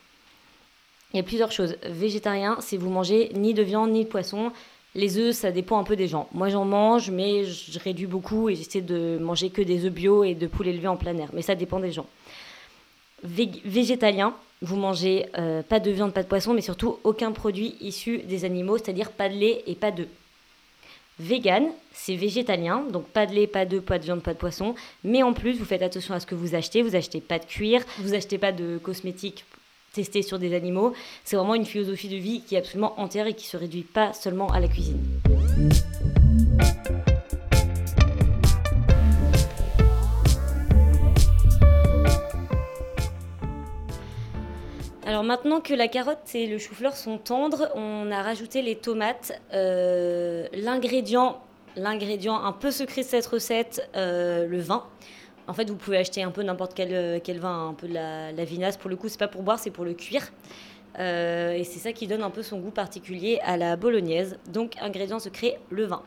Il 1.12 1.18
y 1.18 1.20
a 1.20 1.22
plusieurs 1.22 1.52
choses. 1.52 1.76
Végétarien, 1.84 2.56
c'est 2.60 2.76
vous 2.76 2.88
mangez 2.88 3.30
ni 3.34 3.52
de 3.52 3.62
viande 3.62 3.90
ni 3.90 4.04
de 4.04 4.08
poisson. 4.08 4.52
Les 4.94 5.18
œufs, 5.18 5.34
ça 5.34 5.52
dépend 5.52 5.78
un 5.78 5.84
peu 5.84 5.96
des 5.96 6.08
gens. 6.08 6.28
Moi, 6.32 6.48
j'en 6.48 6.64
mange, 6.64 7.10
mais 7.10 7.44
je 7.44 7.78
réduis 7.78 8.06
beaucoup 8.06 8.48
et 8.48 8.54
j'essaie 8.54 8.80
de 8.80 9.18
manger 9.20 9.50
que 9.50 9.62
des 9.62 9.84
œufs 9.84 9.92
bio 9.92 10.24
et 10.24 10.34
de 10.34 10.46
poules 10.46 10.68
élevées 10.68 10.88
en 10.88 10.96
plein 10.96 11.16
air. 11.18 11.28
Mais 11.32 11.42
ça 11.42 11.54
dépend 11.54 11.78
des 11.78 11.92
gens 11.92 12.06
végétalien, 13.22 14.34
vous 14.62 14.76
mangez 14.76 15.26
euh, 15.38 15.62
pas 15.62 15.80
de 15.80 15.90
viande, 15.90 16.12
pas 16.12 16.22
de 16.22 16.28
poisson, 16.28 16.54
mais 16.54 16.60
surtout 16.60 16.98
aucun 17.04 17.32
produit 17.32 17.76
issu 17.80 18.18
des 18.18 18.44
animaux, 18.44 18.78
c'est-à-dire 18.78 19.10
pas 19.10 19.28
de 19.28 19.34
lait 19.34 19.62
et 19.66 19.74
pas 19.74 19.90
d'œufs. 19.90 20.08
Vegan, 21.20 21.64
c'est 21.92 22.16
végétalien, 22.16 22.82
donc 22.90 23.04
pas 23.04 23.26
de 23.26 23.34
lait, 23.34 23.46
pas 23.46 23.66
d'œufs, 23.66 23.82
pas 23.82 23.98
de 23.98 24.04
viande, 24.04 24.22
pas 24.22 24.32
de 24.32 24.38
poisson, 24.38 24.74
mais 25.04 25.22
en 25.22 25.34
plus 25.34 25.58
vous 25.58 25.66
faites 25.66 25.82
attention 25.82 26.14
à 26.14 26.20
ce 26.20 26.26
que 26.26 26.34
vous 26.34 26.54
achetez, 26.54 26.80
vous 26.80 26.96
achetez 26.96 27.20
pas 27.20 27.38
de 27.38 27.44
cuir, 27.44 27.82
vous 27.98 28.14
achetez 28.14 28.38
pas 28.38 28.52
de 28.52 28.78
cosmétiques 28.82 29.44
testés 29.92 30.22
sur 30.22 30.38
des 30.38 30.54
animaux. 30.54 30.94
C'est 31.24 31.36
vraiment 31.36 31.54
une 31.54 31.66
philosophie 31.66 32.08
de 32.08 32.16
vie 32.16 32.42
qui 32.42 32.54
est 32.54 32.58
absolument 32.58 32.98
entière 32.98 33.26
et 33.26 33.34
qui 33.34 33.46
se 33.46 33.56
réduit 33.56 33.82
pas 33.82 34.12
seulement 34.12 34.48
à 34.48 34.60
la 34.60 34.68
cuisine. 34.68 34.98
Maintenant 45.30 45.60
que 45.60 45.74
la 45.74 45.86
carotte 45.86 46.34
et 46.34 46.48
le 46.48 46.58
chou-fleur 46.58 46.96
sont 46.96 47.16
tendres, 47.16 47.70
on 47.76 48.10
a 48.10 48.20
rajouté 48.20 48.62
les 48.62 48.74
tomates. 48.74 49.40
Euh, 49.54 50.48
l'ingrédient, 50.52 51.40
l'ingrédient 51.76 52.42
un 52.42 52.50
peu 52.50 52.72
secret 52.72 53.02
de 53.02 53.06
cette 53.06 53.26
recette, 53.26 53.88
euh, 53.94 54.44
le 54.48 54.58
vin. 54.58 54.84
En 55.46 55.52
fait, 55.52 55.70
vous 55.70 55.76
pouvez 55.76 55.98
acheter 55.98 56.24
un 56.24 56.32
peu 56.32 56.42
n'importe 56.42 56.74
quel, 56.74 56.92
euh, 56.92 57.20
quel 57.22 57.38
vin, 57.38 57.68
un 57.68 57.74
peu 57.74 57.86
de 57.86 57.94
la, 57.94 58.44
vinasse. 58.44 58.76
Pour 58.76 58.90
le 58.90 58.96
coup, 58.96 59.08
c'est 59.08 59.20
pas 59.20 59.28
pour 59.28 59.44
boire, 59.44 59.60
c'est 59.60 59.70
pour 59.70 59.84
le 59.84 59.94
cuire. 59.94 60.32
et 60.98 61.62
c'est 61.62 61.78
ça 61.78 61.92
qui 61.92 62.08
donne 62.08 62.24
un 62.24 62.30
peu 62.30 62.42
son 62.42 62.58
goût 62.58 62.72
particulier 62.72 63.38
à 63.44 63.56
la 63.56 63.76
bolognaise. 63.76 64.36
Donc, 64.48 64.74
ingrédient 64.80 65.20
secret, 65.20 65.60
le 65.70 65.84
vin. 65.84 66.02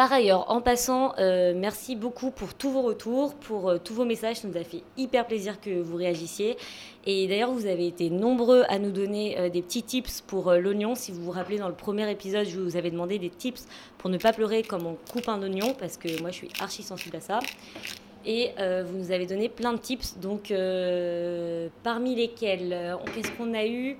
Par 0.00 0.14
ailleurs, 0.14 0.50
en 0.50 0.62
passant, 0.62 1.12
euh, 1.18 1.52
merci 1.54 1.94
beaucoup 1.94 2.30
pour 2.30 2.54
tous 2.54 2.70
vos 2.70 2.80
retours, 2.80 3.34
pour 3.34 3.68
euh, 3.68 3.76
tous 3.76 3.92
vos 3.92 4.06
messages. 4.06 4.36
Ça 4.36 4.48
nous 4.48 4.56
a 4.56 4.64
fait 4.64 4.82
hyper 4.96 5.26
plaisir 5.26 5.60
que 5.60 5.78
vous 5.78 5.94
réagissiez. 5.94 6.56
Et 7.04 7.28
d'ailleurs, 7.28 7.52
vous 7.52 7.66
avez 7.66 7.86
été 7.86 8.08
nombreux 8.08 8.64
à 8.70 8.78
nous 8.78 8.92
donner 8.92 9.38
euh, 9.38 9.50
des 9.50 9.60
petits 9.60 9.82
tips 9.82 10.22
pour 10.22 10.54
l'oignon. 10.54 10.94
Si 10.94 11.12
vous 11.12 11.22
vous 11.22 11.30
rappelez, 11.30 11.58
dans 11.58 11.68
le 11.68 11.74
premier 11.74 12.10
épisode, 12.10 12.46
je 12.46 12.58
vous 12.58 12.78
avais 12.78 12.90
demandé 12.90 13.18
des 13.18 13.28
tips 13.28 13.66
pour 13.98 14.08
ne 14.08 14.16
pas 14.16 14.32
pleurer 14.32 14.62
comme 14.62 14.86
on 14.86 14.96
coupe 15.12 15.28
un 15.28 15.42
oignon, 15.42 15.74
parce 15.78 15.98
que 15.98 16.18
moi, 16.22 16.30
je 16.30 16.36
suis 16.36 16.48
archi 16.60 16.82
sensible 16.82 17.16
à 17.16 17.20
ça. 17.20 17.40
Et 18.24 18.52
vous 18.56 18.96
nous 18.96 19.12
avez 19.12 19.26
donné 19.26 19.50
plein 19.50 19.74
de 19.74 19.80
tips. 19.80 20.16
Donc, 20.16 20.50
parmi 21.82 22.14
lesquels, 22.14 22.96
qu'est-ce 23.14 23.32
qu'on 23.32 23.52
a 23.52 23.66
eu? 23.66 23.98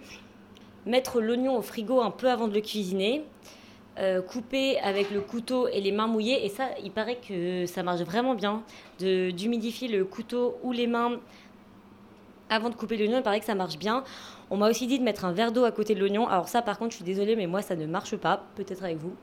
Mettre 0.87 1.21
l'oignon 1.21 1.59
au 1.59 1.63
frigo 1.63 2.01
un 2.01 2.11
peu 2.11 2.31
avant 2.31 2.49
de 2.49 2.55
le 2.55 2.63
cuisiner. 2.63 3.23
Euh, 4.01 4.23
couper 4.23 4.79
avec 4.79 5.11
le 5.11 5.21
couteau 5.21 5.69
et 5.69 5.81
les 5.83 5.93
mains 5.93 6.07
mouillées. 6.07 6.47
Et 6.47 6.49
ça, 6.49 6.69
il 6.83 6.91
paraît 6.91 7.19
que 7.19 7.67
ça 7.67 7.83
marche 7.83 8.01
vraiment 8.01 8.35
bien. 8.35 8.63
D'humidifier 8.99 9.89
le 9.89 10.07
couteau 10.07 10.57
ou 10.63 10.73
les 10.73 10.87
mains 10.87 11.21
avant 12.49 12.71
de 12.71 12.75
couper 12.75 12.97
l'oignon, 12.97 13.19
il 13.19 13.23
paraît 13.23 13.41
que 13.41 13.47
ça 13.47 13.55
marche 13.55 13.79
bien. 13.79 14.03
On 14.49 14.57
m'a 14.57 14.71
aussi 14.71 14.87
dit 14.87 14.99
de 14.99 15.05
mettre 15.05 15.27
un 15.27 15.33
verre 15.33 15.53
d'eau 15.53 15.65
à 15.65 15.71
côté 15.71 15.95
de 15.95 16.01
l'oignon. 16.01 16.27
Alors 16.29 16.49
ça, 16.49 16.63
par 16.63 16.79
contre, 16.79 16.93
je 16.93 16.97
suis 16.97 17.05
désolée, 17.05 17.37
mais 17.37 17.47
moi, 17.47 17.61
ça 17.61 17.77
ne 17.77 17.87
marche 17.87 18.17
pas. 18.17 18.43
Peut-être 18.57 18.85
avec 18.85 18.97
vous. 18.97 19.15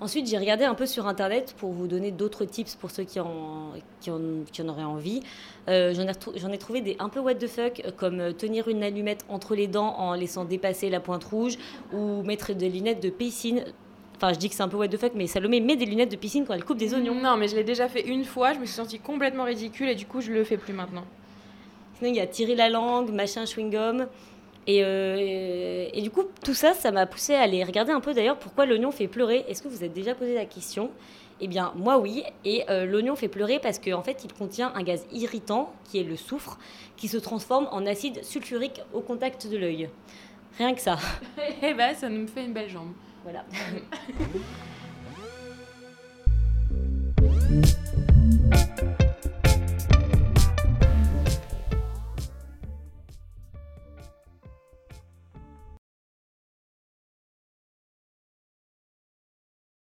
Ensuite, 0.00 0.26
j'ai 0.26 0.38
regardé 0.38 0.64
un 0.64 0.74
peu 0.74 0.86
sur 0.86 1.06
Internet 1.06 1.54
pour 1.58 1.72
vous 1.72 1.86
donner 1.86 2.10
d'autres 2.10 2.46
tips 2.46 2.74
pour 2.74 2.90
ceux 2.90 3.04
qui 3.04 3.20
en, 3.20 3.72
qui 4.00 4.10
en, 4.10 4.68
auraient 4.68 4.82
envie. 4.82 5.20
Euh, 5.68 5.92
J'en 5.94 6.06
ai, 6.50 6.54
ai, 6.54 6.58
trouvé 6.58 6.80
des 6.80 6.96
un 6.98 7.10
peu 7.10 7.20
what 7.20 7.34
the 7.34 7.46
fuck, 7.46 7.82
comme 7.98 8.20
euh, 8.20 8.32
tenir 8.32 8.68
une 8.68 8.82
allumette 8.82 9.26
entre 9.28 9.54
les 9.54 9.66
dents 9.66 9.94
en 9.98 10.14
laissant 10.14 10.46
dépasser 10.46 10.88
la 10.88 11.00
pointe 11.00 11.24
rouge, 11.24 11.58
ou 11.92 12.22
mettre 12.22 12.54
des 12.54 12.70
lunettes 12.70 13.02
de 13.02 13.10
piscine. 13.10 13.62
Enfin, 14.16 14.32
je 14.32 14.38
dis 14.38 14.48
que 14.48 14.54
c'est 14.54 14.62
un 14.62 14.68
peu 14.68 14.78
what 14.78 14.88
the 14.88 14.96
fuck, 14.96 15.12
mais 15.14 15.26
Salomé 15.26 15.60
met 15.60 15.76
des 15.76 15.86
lunettes 15.86 16.10
de 16.10 16.16
piscine 16.16 16.46
quand 16.46 16.54
elle 16.54 16.64
coupe 16.64 16.78
des 16.78 16.94
oignons. 16.94 17.14
Non, 17.14 17.36
mais 17.36 17.48
je 17.48 17.56
l'ai 17.56 17.64
déjà 17.64 17.86
fait 17.86 18.06
une 18.06 18.24
fois, 18.24 18.54
je 18.54 18.58
me 18.58 18.64
suis 18.64 18.74
sentie 18.74 18.98
complètement 18.98 19.44
ridicule 19.44 19.90
et 19.90 19.94
du 19.94 20.06
coup, 20.06 20.22
je 20.22 20.32
le 20.32 20.44
fais 20.44 20.56
plus 20.56 20.72
maintenant. 20.72 21.04
Sinon, 21.98 22.10
il 22.10 22.16
y 22.16 22.20
a 22.20 22.26
tirer 22.26 22.54
la 22.54 22.70
langue, 22.70 23.10
machin 23.12 23.44
chewing-gum. 23.44 24.06
Euh, 24.68 25.88
et, 25.92 26.02
du 26.02 26.10
coup, 26.10 26.24
tout 26.44 26.54
ça, 26.54 26.74
ça 26.74 26.90
m'a 26.90 27.06
poussé 27.06 27.34
à 27.34 27.42
aller 27.42 27.64
regarder 27.64 27.92
un 27.92 28.00
peu 28.00 28.14
d'ailleurs 28.14 28.38
pourquoi 28.38 28.66
l'oignon 28.66 28.90
fait 28.90 29.08
pleurer. 29.08 29.44
Est-ce 29.48 29.62
que 29.62 29.68
vous 29.68 29.84
êtes 29.84 29.92
déjà 29.92 30.14
posé 30.14 30.34
la 30.34 30.44
question? 30.44 30.90
Eh 31.40 31.48
bien, 31.48 31.72
moi 31.76 31.98
oui. 31.98 32.22
Et 32.44 32.64
euh, 32.68 32.84
l'oignon 32.84 33.16
fait 33.16 33.28
pleurer 33.28 33.58
parce 33.58 33.78
qu'en 33.78 34.02
fait, 34.02 34.22
il 34.24 34.32
contient 34.32 34.72
un 34.74 34.82
gaz 34.82 35.06
irritant 35.12 35.72
qui 35.84 35.98
est 35.98 36.04
le 36.04 36.16
soufre, 36.16 36.58
qui 36.96 37.08
se 37.08 37.16
transforme 37.16 37.68
en 37.72 37.86
acide 37.86 38.22
sulfurique 38.22 38.82
au 38.92 39.00
contact 39.00 39.48
de 39.48 39.56
l'œil. 39.56 39.88
Rien 40.58 40.74
que 40.74 40.80
ça. 40.80 40.98
eh 41.62 41.74
ben, 41.74 41.94
ça 41.94 42.08
nous 42.08 42.26
fait 42.26 42.44
une 42.44 42.52
belle 42.52 42.68
jambe. 42.68 42.92
Voilà. 43.24 43.44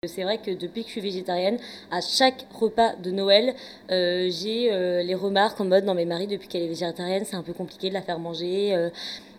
C'est 0.07 0.24
vrai 0.24 0.38
que 0.38 0.51
depuis 0.51 0.81
que 0.81 0.88
je 0.88 0.93
suis 0.93 1.01
végétarienne, 1.01 1.57
à 1.91 2.01
chaque 2.01 2.45
repas 2.53 2.95
de 2.95 3.12
Noël, 3.12 3.53
euh, 3.91 4.29
j'ai 4.29 4.71
euh, 4.71 5.03
les 5.03 5.15
remarques 5.15 5.59
en 5.59 5.65
mode 5.65 5.85
non 5.85 5.93
mais 5.93 6.05
Marie 6.05 6.27
depuis 6.27 6.47
qu'elle 6.47 6.63
est 6.63 6.67
végétarienne 6.67 7.24
c'est 7.25 7.35
un 7.35 7.43
peu 7.43 7.53
compliqué 7.53 7.89
de 7.89 7.93
la 7.93 8.01
faire 8.01 8.19
manger. 8.19 8.74
Euh, 8.75 8.89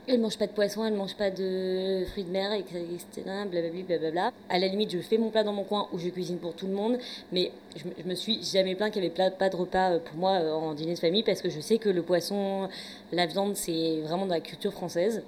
elle 0.08 0.20
mange 0.20 0.38
pas 0.38 0.46
de 0.46 0.52
poisson, 0.52 0.84
elle 0.84 0.94
mange 0.94 1.16
pas 1.16 1.30
de 1.30 2.04
fruits 2.12 2.22
de 2.22 2.30
mer, 2.30 2.52
etc. 2.52 3.28
Blablabla. 3.50 4.30
À 4.48 4.58
la 4.60 4.68
limite, 4.68 4.92
je 4.92 5.00
fais 5.00 5.18
mon 5.18 5.30
plat 5.30 5.42
dans 5.42 5.52
mon 5.52 5.64
coin 5.64 5.88
où 5.92 5.98
je 5.98 6.08
cuisine 6.10 6.38
pour 6.38 6.54
tout 6.54 6.68
le 6.68 6.74
monde, 6.74 6.98
mais 7.32 7.50
je, 7.74 7.82
je 8.00 8.08
me 8.08 8.14
suis 8.14 8.40
jamais 8.44 8.76
plaint 8.76 8.92
qu'il 8.92 9.02
y 9.02 9.06
avait 9.06 9.30
pas 9.30 9.48
de 9.48 9.56
repas 9.56 9.98
pour 9.98 10.16
moi 10.16 10.38
en 10.54 10.74
dîner 10.74 10.94
de 10.94 11.00
famille 11.00 11.24
parce 11.24 11.42
que 11.42 11.50
je 11.50 11.58
sais 11.58 11.78
que 11.78 11.88
le 11.88 12.02
poisson, 12.02 12.68
la 13.10 13.26
viande, 13.26 13.56
c'est 13.56 14.00
vraiment 14.02 14.26
dans 14.26 14.34
la 14.34 14.40
culture 14.40 14.72
française. 14.72 15.24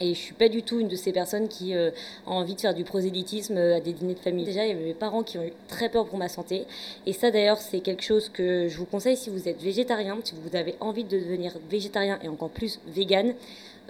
Et 0.00 0.14
je 0.14 0.18
suis 0.18 0.34
pas 0.34 0.48
du 0.48 0.62
tout 0.62 0.78
une 0.78 0.88
de 0.88 0.96
ces 0.96 1.12
personnes 1.12 1.48
qui 1.48 1.74
euh, 1.74 1.90
a 2.26 2.30
envie 2.30 2.54
de 2.54 2.60
faire 2.60 2.74
du 2.74 2.84
prosélytisme 2.84 3.56
euh, 3.56 3.76
à 3.76 3.80
des 3.80 3.92
dîners 3.92 4.14
de 4.14 4.18
famille. 4.20 4.44
Déjà, 4.44 4.64
il 4.64 4.68
y 4.68 4.72
avait 4.72 4.84
mes 4.84 4.94
parents 4.94 5.22
qui 5.22 5.38
ont 5.38 5.44
eu 5.44 5.52
très 5.66 5.88
peur 5.88 6.06
pour 6.06 6.18
ma 6.18 6.28
santé. 6.28 6.66
Et 7.06 7.12
ça, 7.12 7.30
d'ailleurs, 7.30 7.58
c'est 7.58 7.80
quelque 7.80 8.02
chose 8.02 8.28
que 8.28 8.68
je 8.68 8.78
vous 8.78 8.86
conseille 8.86 9.16
si 9.16 9.30
vous 9.30 9.48
êtes 9.48 9.60
végétarien, 9.60 10.18
si 10.22 10.34
vous 10.40 10.56
avez 10.56 10.76
envie 10.80 11.04
de 11.04 11.18
devenir 11.18 11.52
végétarien 11.70 12.18
et 12.22 12.28
encore 12.28 12.50
plus 12.50 12.80
vegan. 12.86 13.34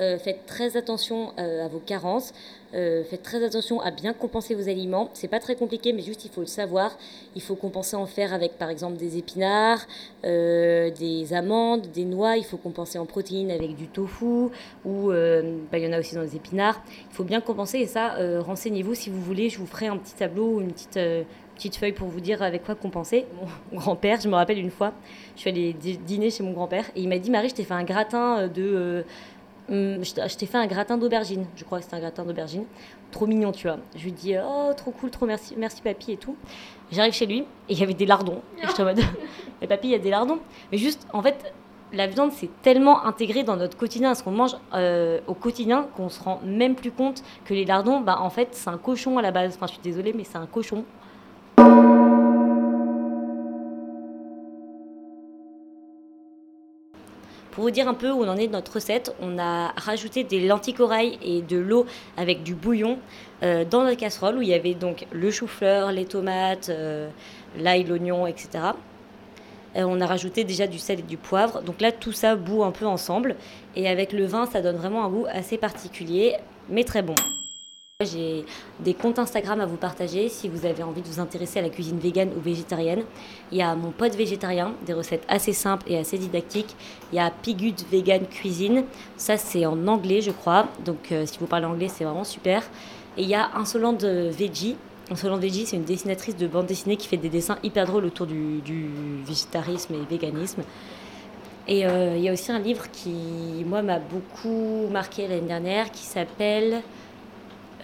Euh, 0.01 0.19
faites 0.19 0.47
très 0.47 0.77
attention 0.77 1.33
à 1.37 1.69
vos 1.69 1.81
carences. 1.81 2.33
faites 2.73 3.23
très 3.23 3.45
attention 3.45 3.81
à 3.81 3.91
bien 3.91 4.13
compenser 4.13 4.55
vos 4.55 4.69
aliments. 4.69 5.11
C'est 5.15 5.29
pas 5.29 5.41
très 5.41 5.57
compliqué, 5.57 5.93
mais 5.93 6.03
juste 6.03 6.25
il 6.25 6.31
faut 6.31 6.41
le 6.41 6.47
savoir. 6.47 6.97
Il 7.35 7.43
faut 7.43 7.57
compenser 7.57 7.97
en 7.97 8.07
fer 8.07 8.33
avec 8.33 8.59
par 8.59 8.71
exemple 8.71 8.97
des 8.97 9.19
épinards, 9.19 9.87
des 10.23 11.33
amandes, 11.33 11.87
des 11.93 12.05
noix. 12.05 12.37
Il 12.37 12.45
faut 12.45 12.59
compenser 12.59 12.99
en 12.99 13.07
protéines 13.07 13.51
avec 13.51 13.75
du 13.75 13.89
tofu 13.89 14.51
ou 14.85 15.11
bah, 15.71 15.79
il 15.79 15.85
y 15.85 15.87
en 15.87 15.93
a 15.93 15.99
aussi 15.99 16.15
dans 16.15 16.23
les 16.23 16.37
épinards. 16.37 16.81
Il 17.11 17.15
faut 17.15 17.25
bien 17.25 17.41
compenser 17.41 17.79
et 17.79 17.87
ça, 17.87 18.17
euh, 18.17 18.41
renseignez-vous 18.41 18.95
si 18.95 19.11
vous 19.11 19.21
voulez. 19.21 19.49
Je 19.51 19.59
vous 19.59 19.67
ferai 19.67 19.87
un 19.87 19.97
petit 19.97 20.15
tableau 20.15 20.57
ou 20.57 20.61
une 20.61 20.73
petite, 20.73 20.97
euh, 20.97 21.23
petite 21.57 21.77
feuille 21.77 21.93
pour 21.93 22.09
vous 22.09 22.21
dire 22.21 22.43
avec 22.43 22.65
quoi 22.65 22.75
compenser. 22.75 23.27
Mon 23.73 23.79
grand-père, 23.79 24.21
je 24.21 24.29
me 24.29 24.35
rappelle 24.35 24.59
une 24.59 24.71
fois, 24.71 24.93
je 25.37 25.41
suis 25.41 25.51
allée 25.51 25.73
dîner 25.73 26.31
chez 26.31 26.43
mon 26.43 26.53
grand-père 26.53 26.85
et 26.97 27.03
il 27.03 27.09
m'a 27.09 27.19
dit 27.19 27.31
Marie, 27.31 27.49
je 27.49 27.55
t'ai 27.55 27.65
fait 27.65 27.75
un 27.75 27.85
gratin 27.85 28.39
euh, 28.39 28.49
de. 28.49 29.05
Hum, 29.71 30.03
je 30.03 30.37
t'ai 30.37 30.47
fait 30.47 30.57
un 30.57 30.67
gratin 30.67 30.97
d'aubergine, 30.97 31.45
je 31.55 31.65
crois 31.65 31.79
que 31.79 31.85
c'était 31.85 31.97
un 31.97 32.01
gratin 32.01 32.25
d'aubergine. 32.25 32.65
Trop 33.11 33.27
mignon, 33.27 33.53
tu 33.53 33.67
vois. 33.67 33.79
Je 33.97 34.05
lui 34.05 34.13
dis 34.13 34.35
Oh, 34.43 34.73
trop 34.75 34.91
cool, 34.93 35.11
trop 35.11 35.27
merci, 35.27 35.55
merci 35.59 35.83
papy 35.83 36.13
et 36.13 36.17
tout. 36.17 36.37
J'arrive 36.91 37.13
chez 37.13 37.27
lui 37.27 37.41
et 37.41 37.45
il 37.69 37.79
y 37.79 37.83
avait 37.83 37.95
des 37.95 38.07
lardons. 38.07 38.41
Et 38.63 38.67
je 38.67 38.73
suis 38.73 38.83
en 38.83 38.87
mode 38.87 39.01
Mais 39.61 39.67
papy, 39.67 39.89
il 39.89 39.91
y 39.91 39.95
a 39.95 39.99
des 39.99 40.11
lardons. 40.11 40.39
Mais 40.73 40.79
juste, 40.79 41.07
en 41.13 41.23
fait, 41.23 41.53
la 41.93 42.07
viande, 42.07 42.33
c'est 42.33 42.51
tellement 42.63 43.05
intégré 43.05 43.43
dans 43.43 43.57
notre 43.57 43.77
quotidien, 43.77 44.15
ce 44.15 44.23
qu'on 44.23 44.31
mange 44.31 44.57
euh, 44.75 45.21
au 45.27 45.35
quotidien, 45.35 45.87
qu'on 45.97 46.09
se 46.09 46.23
rend 46.23 46.41
même 46.45 46.75
plus 46.75 46.91
compte 46.91 47.23
que 47.45 47.55
les 47.55 47.65
lardons, 47.65 48.01
bah, 48.01 48.19
en 48.21 48.31
fait, 48.31 48.49
c'est 48.53 48.69
un 48.69 48.79
cochon 48.79 49.19
à 49.19 49.23
la 49.23 49.31
base. 49.31 49.55
Enfin, 49.55 49.67
je 49.67 49.73
suis 49.73 49.83
désolée, 49.83 50.13
mais 50.13 50.25
c'est 50.25 50.39
un 50.39 50.47
cochon. 50.47 50.85
Pour 57.59 57.65
vous 57.65 57.73
dire 57.73 57.89
un 57.89 57.95
peu 57.95 58.13
où 58.13 58.23
on 58.23 58.29
en 58.29 58.37
est 58.37 58.47
de 58.47 58.53
notre 58.53 58.75
recette, 58.75 59.13
on 59.21 59.37
a 59.37 59.73
rajouté 59.77 60.23
des 60.23 60.47
lentilles 60.47 60.75
corail 60.75 61.19
et 61.21 61.43
de 61.43 61.59
l'eau 61.59 61.87
avec 62.17 62.45
du 62.45 62.55
bouillon 62.55 63.01
euh, 63.43 63.65
dans 63.65 63.83
notre 63.83 63.97
casserole 63.97 64.37
où 64.37 64.43
il 64.43 64.47
y 64.47 64.55
avait 64.55 64.75
donc 64.75 65.09
le 65.11 65.29
chou-fleur, 65.33 65.91
les 65.91 66.05
tomates, 66.05 66.69
euh, 66.69 67.09
l'ail, 67.59 67.83
l'oignon, 67.83 68.29
etc. 68.29 68.49
Euh, 69.75 69.83
on 69.83 70.01
a 70.01 70.07
rajouté 70.07 70.45
déjà 70.45 70.69
du 70.69 70.79
sel 70.79 71.01
et 71.01 71.03
du 71.03 71.17
poivre. 71.17 71.61
Donc 71.63 71.81
là, 71.81 71.91
tout 71.91 72.13
ça 72.13 72.37
bout 72.37 72.63
un 72.63 72.71
peu 72.71 72.87
ensemble. 72.87 73.35
Et 73.75 73.89
avec 73.89 74.13
le 74.13 74.25
vin, 74.25 74.47
ça 74.47 74.63
donne 74.63 74.77
vraiment 74.77 75.05
un 75.05 75.09
goût 75.09 75.27
assez 75.29 75.59
particulier, 75.59 76.37
mais 76.69 76.85
très 76.85 77.03
bon. 77.03 77.17
J'ai 78.05 78.45
des 78.79 78.95
comptes 78.95 79.19
Instagram 79.19 79.61
à 79.61 79.67
vous 79.67 79.75
partager 79.77 80.29
si 80.29 80.49
vous 80.49 80.67
avez 80.67 80.85
envie 80.85 81.03
de 81.03 81.09
vous 81.09 81.19
intéresser 81.19 81.59
à 81.59 81.63
la 81.63 81.69
cuisine 81.69 81.99
végane 81.99 82.31
ou 82.37 82.41
végétarienne. 82.41 83.03
Il 83.51 83.59
y 83.59 83.63
a 83.63 83.75
mon 83.75 83.91
pote 83.91 84.15
végétarien, 84.15 84.73
des 84.87 84.93
recettes 84.93 85.25
assez 85.27 85.53
simples 85.53 85.85
et 85.89 85.99
assez 85.99 86.17
didactiques. 86.17 86.77
Il 87.13 87.17
y 87.17 87.19
a 87.19 87.33
Pigut 87.33 87.75
Vegan 87.91 88.25
Cuisine, 88.29 88.85
ça 89.17 89.37
c'est 89.37 89.67
en 89.67 89.89
anglais 89.89 90.21
je 90.21 90.31
crois, 90.31 90.69
donc 90.85 91.11
euh, 91.11 91.27
si 91.27 91.41
vous 91.41 91.47
parlez 91.47 91.67
anglais 91.67 91.89
c'est 91.89 92.05
vraiment 92.05 92.23
super. 92.23 92.63
Et 93.17 93.23
il 93.23 93.29
y 93.29 93.35
a 93.35 93.51
Insolente 93.57 94.05
Veggie, 94.05 94.77
Solon 95.17 95.39
Deji, 95.39 95.67
c'est 95.67 95.75
une 95.77 95.83
dessinatrice 95.83 96.37
de 96.37 96.47
bande 96.47 96.67
dessinée 96.67 96.97
qui 96.97 97.09
fait 97.09 97.17
des 97.17 97.31
dessins 97.31 97.59
hyper 97.65 97.85
drôles 97.85 98.05
autour 98.05 98.29
du, 98.29 98.63
végétarisme 99.27 99.95
et 99.95 100.05
véganisme. 100.09 100.63
Et 101.67 101.85
euh, 101.85 102.15
il 102.17 102.23
y 102.23 102.29
a 102.29 102.33
aussi 102.33 102.53
un 102.53 102.61
livre 102.61 102.89
qui, 102.93 103.65
moi, 103.67 103.83
m'a 103.83 103.99
beaucoup 103.99 104.87
marqué 104.89 105.27
l'année 105.27 105.49
dernière, 105.49 105.91
qui 105.91 106.05
s'appelle 106.05 106.83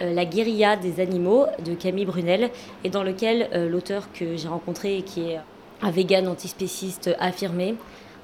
La 0.01 0.25
guérilla 0.25 0.75
des 0.75 0.99
animaux 0.99 1.45
de 1.63 1.73
Camille 1.73 2.05
Brunel, 2.05 2.49
et 2.83 2.89
dans 2.89 3.03
lequel 3.03 3.49
euh, 3.53 3.69
l'auteur 3.69 4.11
que 4.11 4.35
j'ai 4.35 4.47
rencontré, 4.47 5.03
qui 5.03 5.29
est 5.29 5.39
un 5.81 5.91
vegan 5.91 6.27
antispéciste 6.27 7.15
affirmé, 7.19 7.75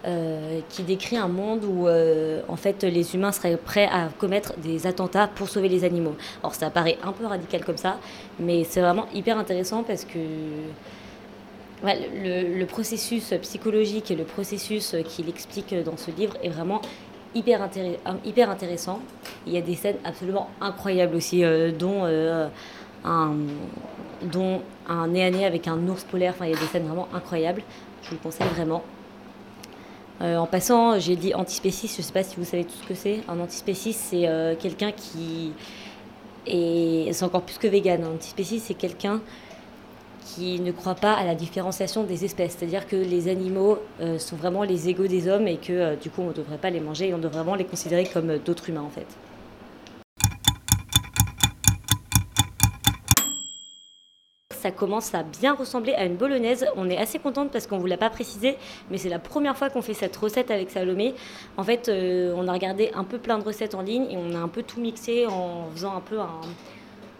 euh, 0.03 0.61
qui 0.69 0.81
décrit 0.81 1.15
un 1.15 1.27
monde 1.27 1.63
où 1.63 1.87
euh, 1.87 2.41
en 2.47 2.55
fait 2.55 2.83
les 2.83 3.13
humains 3.13 3.31
seraient 3.31 3.55
prêts 3.55 3.85
à 3.85 4.09
commettre 4.17 4.57
des 4.57 4.87
attentats 4.87 5.27
pour 5.27 5.47
sauver 5.47 5.69
les 5.69 5.83
animaux. 5.83 6.15
Alors 6.41 6.55
ça 6.55 6.71
paraît 6.71 6.97
un 7.03 7.11
peu 7.11 7.25
radical 7.27 7.63
comme 7.63 7.77
ça, 7.77 7.99
mais 8.39 8.63
c'est 8.63 8.81
vraiment 8.81 9.05
hyper 9.13 9.37
intéressant 9.37 9.83
parce 9.83 10.05
que 10.05 10.17
le, 11.83 12.65
processus 12.65 13.33
psychologique 13.43 14.09
et 14.09 14.15
le 14.15 14.23
processus 14.23 14.95
qu'il 15.07 15.29
explique 15.29 15.75
dans 15.83 15.97
ce 15.97 16.09
livre 16.09 16.35
est 16.43 16.49
vraiment 16.49 16.81
hyper, 17.35 17.69
hyper 18.25 18.49
intéressant. 18.49 18.99
Il 19.47 19.53
y 19.53 19.57
a 19.57 19.61
des 19.61 19.75
scènes 19.75 19.97
absolument 20.03 20.49
incroyables 20.59 21.15
aussi, 21.15 21.43
euh, 21.43 21.71
dont 21.71 22.05
un 23.03 23.33
dont 24.23 24.61
un 24.87 25.07
nez 25.07 25.23
à 25.23 25.31
nez 25.31 25.45
avec 25.45 25.67
un 25.67 25.87
ours 25.87 26.03
polaire. 26.03 26.33
Enfin, 26.35 26.45
il 26.45 26.51
y 26.51 26.55
a 26.55 26.59
des 26.59 26.65
scènes 26.67 26.85
vraiment 26.85 27.07
incroyables. 27.13 27.63
Je 28.03 28.09
vous 28.09 28.15
le 28.15 28.21
conseille 28.21 28.47
vraiment. 28.47 28.83
Euh, 30.21 30.37
en 30.37 30.45
passant, 30.45 30.99
j'ai 30.99 31.15
dit 31.15 31.33
antispéciste, 31.33 31.95
je 31.95 32.01
ne 32.01 32.05
sais 32.05 32.13
pas 32.13 32.23
si 32.23 32.35
vous 32.35 32.45
savez 32.45 32.63
tout 32.63 32.75
ce 32.79 32.87
que 32.87 32.93
c'est. 32.93 33.21
Un 33.27 33.39
antispéciste, 33.39 33.99
c'est 34.09 34.27
euh, 34.27 34.55
quelqu'un 34.55 34.91
qui 34.91 35.53
est. 36.45 37.11
C'est 37.11 37.25
encore 37.25 37.41
plus 37.41 37.57
que 37.57 37.67
vegan. 37.67 38.03
Un 38.03 38.15
antispéciste, 38.15 38.67
c'est 38.67 38.75
quelqu'un 38.75 39.21
qui 40.35 40.59
ne 40.59 40.71
croit 40.71 40.95
pas 40.95 41.13
à 41.13 41.25
la 41.25 41.35
différenciation 41.35 42.03
des 42.03 42.25
espèces. 42.25 42.55
C'est-à-dire 42.57 42.87
que 42.87 42.95
les 42.95 43.27
animaux 43.27 43.79
euh, 43.99 44.17
sont 44.17 44.35
vraiment 44.35 44.63
les 44.63 44.89
égaux 44.89 45.07
des 45.07 45.27
hommes 45.27 45.47
et 45.47 45.57
que 45.57 45.95
du 45.95 46.09
coup, 46.09 46.21
on 46.21 46.29
ne 46.29 46.33
devrait 46.33 46.57
pas 46.57 46.69
les 46.69 46.79
manger 46.79 47.09
et 47.09 47.13
on 47.13 47.17
devrait 47.17 47.39
vraiment 47.39 47.55
les 47.55 47.65
considérer 47.65 48.05
comme 48.05 48.37
d'autres 48.37 48.69
humains 48.69 48.81
en 48.81 48.89
fait. 48.89 49.07
ça 54.61 54.71
commence 54.71 55.13
à 55.15 55.23
bien 55.23 55.55
ressembler 55.55 55.93
à 55.93 56.05
une 56.05 56.15
bolognaise. 56.15 56.65
On 56.75 56.89
est 56.89 56.97
assez 56.97 57.19
contente 57.19 57.51
parce 57.51 57.67
qu'on 57.67 57.77
ne 57.77 57.81
vous 57.81 57.87
l'a 57.87 57.97
pas 57.97 58.09
précisé, 58.09 58.57
mais 58.89 58.97
c'est 58.97 59.09
la 59.09 59.19
première 59.19 59.57
fois 59.57 59.69
qu'on 59.69 59.81
fait 59.81 59.95
cette 59.95 60.15
recette 60.15 60.51
avec 60.51 60.69
Salomé. 60.69 61.15
En 61.57 61.63
fait, 61.63 61.89
euh, 61.89 62.33
on 62.37 62.47
a 62.47 62.53
regardé 62.53 62.91
un 62.93 63.03
peu 63.03 63.17
plein 63.17 63.39
de 63.39 63.43
recettes 63.43 63.73
en 63.73 63.81
ligne 63.81 64.05
et 64.11 64.17
on 64.17 64.35
a 64.35 64.39
un 64.39 64.47
peu 64.47 64.61
tout 64.61 64.79
mixé 64.79 65.25
en 65.25 65.69
faisant 65.73 65.95
un 65.95 66.01
peu 66.01 66.19
un, 66.19 66.41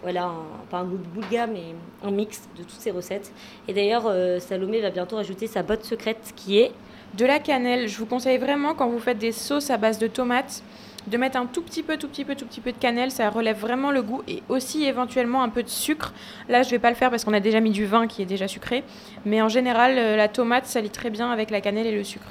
voilà, 0.02 0.30
pas 0.70 0.78
un 0.78 0.84
goût 0.84 0.98
de 0.98 1.06
boulga, 1.06 1.46
mais 1.46 1.74
un 2.02 2.10
mix 2.10 2.42
de 2.56 2.62
toutes 2.62 2.80
ces 2.80 2.90
recettes. 2.90 3.32
Et 3.68 3.72
d'ailleurs, 3.72 4.04
euh, 4.06 4.38
Salomé 4.38 4.80
va 4.80 4.90
bientôt 4.90 5.16
ajouter 5.16 5.46
sa 5.46 5.62
botte 5.62 5.84
secrète 5.84 6.32
qui 6.36 6.58
est 6.58 6.72
de 7.16 7.24
la 7.24 7.38
cannelle. 7.38 7.88
Je 7.88 7.98
vous 7.98 8.06
conseille 8.06 8.38
vraiment 8.38 8.74
quand 8.74 8.88
vous 8.88 8.98
faites 8.98 9.18
des 9.18 9.32
sauces 9.32 9.70
à 9.70 9.76
base 9.76 9.98
de 9.98 10.06
tomates 10.06 10.62
de 11.06 11.16
mettre 11.16 11.36
un 11.36 11.46
tout 11.46 11.62
petit 11.62 11.82
peu, 11.82 11.96
tout 11.96 12.08
petit 12.08 12.24
peu, 12.24 12.34
tout 12.34 12.46
petit 12.46 12.60
peu 12.60 12.72
de 12.72 12.76
cannelle, 12.76 13.10
ça 13.10 13.28
relève 13.28 13.58
vraiment 13.58 13.90
le 13.90 14.02
goût 14.02 14.22
et 14.28 14.42
aussi 14.48 14.84
éventuellement 14.84 15.42
un 15.42 15.48
peu 15.48 15.62
de 15.62 15.68
sucre. 15.68 16.12
Là, 16.48 16.62
je 16.62 16.70
vais 16.70 16.78
pas 16.78 16.90
le 16.90 16.96
faire 16.96 17.10
parce 17.10 17.24
qu'on 17.24 17.32
a 17.32 17.40
déjà 17.40 17.60
mis 17.60 17.70
du 17.70 17.86
vin 17.86 18.06
qui 18.06 18.22
est 18.22 18.26
déjà 18.26 18.48
sucré, 18.48 18.84
mais 19.24 19.42
en 19.42 19.48
général, 19.48 19.98
euh, 19.98 20.16
la 20.16 20.28
tomate, 20.28 20.66
ça 20.66 20.80
lit 20.80 20.90
très 20.90 21.10
bien 21.10 21.30
avec 21.30 21.50
la 21.50 21.60
cannelle 21.60 21.86
et 21.86 21.96
le 21.96 22.04
sucre. 22.04 22.26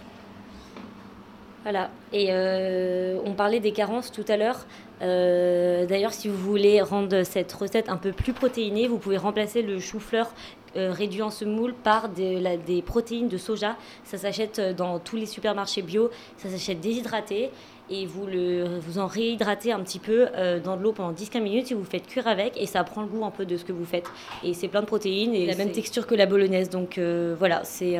Voilà. 1.64 1.90
Et 2.12 2.28
euh, 2.30 3.20
on 3.26 3.34
parlait 3.34 3.60
des 3.60 3.72
carences 3.72 4.12
tout 4.12 4.26
à 4.28 4.38
l'heure. 4.38 4.66
Euh, 5.02 5.86
d'ailleurs, 5.86 6.14
si 6.14 6.28
vous 6.28 6.38
voulez 6.38 6.82
rendre 6.82 7.24
cette 7.24 7.52
recette 7.54 7.90
un 7.90 7.98
peu 7.98 8.12
plus 8.12 8.34
protéinée, 8.34 8.88
vous 8.88 8.98
pouvez 8.98 9.18
remplacer 9.18 9.62
le 9.62 9.80
chou-fleur 9.80 10.34
réduit 10.74 11.22
en 11.22 11.30
semoule 11.30 11.74
par 11.74 12.08
des, 12.08 12.42
des 12.66 12.82
protéines 12.82 13.28
de 13.28 13.38
soja. 13.38 13.76
Ça 14.06 14.18
s'achète 14.18 14.62
dans 14.78 15.00
tous 15.00 15.18
les 15.18 15.26
supermarchés 15.26 15.82
bio. 15.82 16.10
Ça 16.38 16.48
s'achète 16.48 16.80
déshydraté 16.80 17.52
et 17.92 18.06
vous, 18.06 18.26
le, 18.26 18.80
vous 18.80 18.98
en 18.98 19.08
réhydratez 19.08 19.72
un 19.72 19.82
petit 19.82 20.00
peu 20.00 20.28
euh, 20.36 20.60
dans 20.60 20.78
de 20.78 20.82
l'eau 20.84 20.94
pendant 20.94 21.12
10-15 21.12 21.42
minutes 21.42 21.72
et 21.72 21.76
vous 21.76 21.84
faites 21.84 22.08
cuire 22.08 22.28
avec 22.28 22.60
et 22.60 22.66
ça 22.66 22.84
prend 22.84 23.02
le 23.02 23.08
goût 23.08 23.26
un 23.26 23.32
peu 23.32 23.46
de 23.46 23.58
ce 23.58 23.66
que 23.66 23.74
vous 23.74 23.86
faites. 23.86 24.10
Et 24.44 24.54
c'est 24.54 24.70
plein 24.70 24.82
de 24.82 24.86
protéines 24.86 25.36
et 25.36 25.46
la 25.46 25.56
même 25.56 25.72
texture 25.72 26.08
que 26.08 26.16
la 26.16 26.26
bolognaise. 26.26 26.70
Donc 26.70 26.98
euh, 26.98 27.36
voilà, 27.38 27.64
c'est... 27.64 27.98